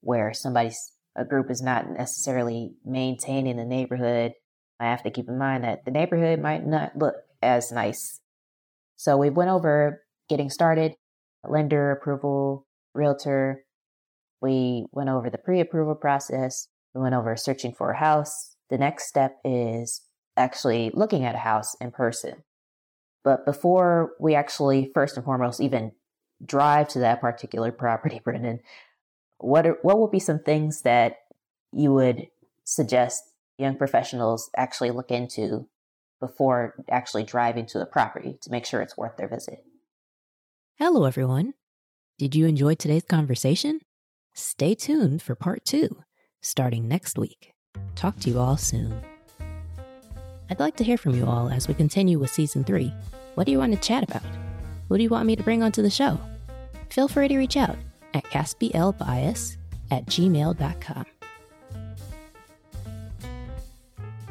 where 0.00 0.32
somebody's 0.32 0.92
a 1.18 1.24
group 1.24 1.50
is 1.50 1.60
not 1.60 1.90
necessarily 1.90 2.72
maintaining 2.84 3.56
the 3.56 3.64
neighborhood, 3.64 4.32
I 4.80 4.86
have 4.86 5.02
to 5.02 5.10
keep 5.10 5.28
in 5.28 5.38
mind 5.38 5.64
that 5.64 5.84
the 5.84 5.90
neighborhood 5.90 6.40
might 6.40 6.64
not 6.64 6.96
look 6.96 7.16
as 7.42 7.72
nice. 7.72 8.20
So 8.96 9.16
we 9.16 9.30
went 9.30 9.50
over 9.50 10.02
getting 10.28 10.50
started. 10.50 10.94
lender 11.44 11.92
approval, 11.92 12.66
realtor. 12.94 13.64
We 14.40 14.86
went 14.92 15.08
over 15.08 15.30
the 15.30 15.38
pre 15.38 15.60
approval 15.60 15.94
process. 15.94 16.68
We 16.94 17.00
went 17.00 17.14
over 17.14 17.36
searching 17.36 17.72
for 17.72 17.90
a 17.90 17.98
house. 17.98 18.56
The 18.70 18.78
next 18.78 19.08
step 19.08 19.38
is 19.44 20.02
actually 20.36 20.90
looking 20.94 21.24
at 21.24 21.34
a 21.34 21.38
house 21.38 21.74
in 21.80 21.90
person. 21.90 22.44
But 23.24 23.44
before 23.44 24.12
we 24.20 24.34
actually, 24.34 24.90
first 24.94 25.16
and 25.16 25.24
foremost, 25.24 25.60
even 25.60 25.92
drive 26.44 26.88
to 26.88 27.00
that 27.00 27.20
particular 27.20 27.72
property, 27.72 28.20
Brendan, 28.24 28.60
what 29.38 29.66
are, 29.66 29.78
what 29.82 29.98
would 29.98 30.10
be 30.10 30.20
some 30.20 30.40
things 30.40 30.82
that 30.82 31.18
you 31.72 31.92
would 31.92 32.28
suggest 32.64 33.22
young 33.56 33.76
professionals 33.76 34.50
actually 34.56 34.90
look 34.90 35.10
into 35.10 35.68
before 36.20 36.74
actually 36.90 37.22
driving 37.22 37.66
to 37.66 37.78
the 37.78 37.86
property 37.86 38.36
to 38.42 38.50
make 38.50 38.66
sure 38.66 38.80
it's 38.80 38.96
worth 38.96 39.16
their 39.16 39.28
visit? 39.28 39.64
Hello, 40.76 41.04
everyone. 41.04 41.54
Did 42.18 42.34
you 42.34 42.46
enjoy 42.46 42.74
today's 42.74 43.04
conversation? 43.04 43.80
Stay 44.34 44.74
tuned 44.74 45.22
for 45.22 45.34
part 45.34 45.64
two, 45.64 46.02
starting 46.40 46.88
next 46.88 47.18
week. 47.18 47.52
Talk 47.94 48.18
to 48.20 48.30
you 48.30 48.38
all 48.38 48.56
soon. 48.56 49.00
I'd 50.50 50.60
like 50.60 50.76
to 50.76 50.84
hear 50.84 50.96
from 50.96 51.14
you 51.14 51.26
all 51.26 51.48
as 51.48 51.68
we 51.68 51.74
continue 51.74 52.18
with 52.18 52.30
season 52.30 52.64
three. 52.64 52.92
What 53.34 53.44
do 53.44 53.52
you 53.52 53.58
want 53.58 53.72
to 53.74 53.80
chat 53.80 54.02
about? 54.02 54.22
Who 54.88 54.96
do 54.96 55.02
you 55.02 55.10
want 55.10 55.26
me 55.26 55.36
to 55.36 55.42
bring 55.42 55.62
onto 55.62 55.82
the 55.82 55.90
show? 55.90 56.18
Feel 56.90 57.06
free 57.06 57.28
to 57.28 57.36
reach 57.36 57.56
out 57.56 57.76
at 58.14 58.24
caspielbias 58.24 59.56
at 59.90 60.06
gmail.com. 60.06 61.04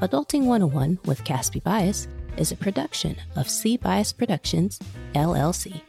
Adulting 0.01 0.45
101 0.45 0.99
with 1.05 1.23
Caspi 1.23 1.63
Bias 1.63 2.07
is 2.37 2.51
a 2.51 2.55
production 2.55 3.15
of 3.35 3.49
C 3.49 3.77
Bias 3.77 4.13
Productions, 4.13 4.79
LLC. 5.15 5.81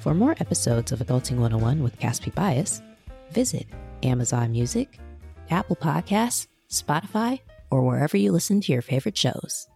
For 0.00 0.12
more 0.12 0.32
episodes 0.38 0.92
of 0.92 0.98
Adulting 0.98 1.38
101 1.38 1.82
with 1.82 1.98
Caspi 1.98 2.34
Bias, 2.34 2.82
visit 3.32 3.66
Amazon 4.02 4.52
Music, 4.52 4.98
Apple 5.50 5.76
Podcasts, 5.76 6.48
Spotify, 6.68 7.40
or 7.70 7.82
wherever 7.82 8.16
you 8.18 8.30
listen 8.30 8.60
to 8.60 8.72
your 8.72 8.82
favorite 8.82 9.16
shows. 9.16 9.68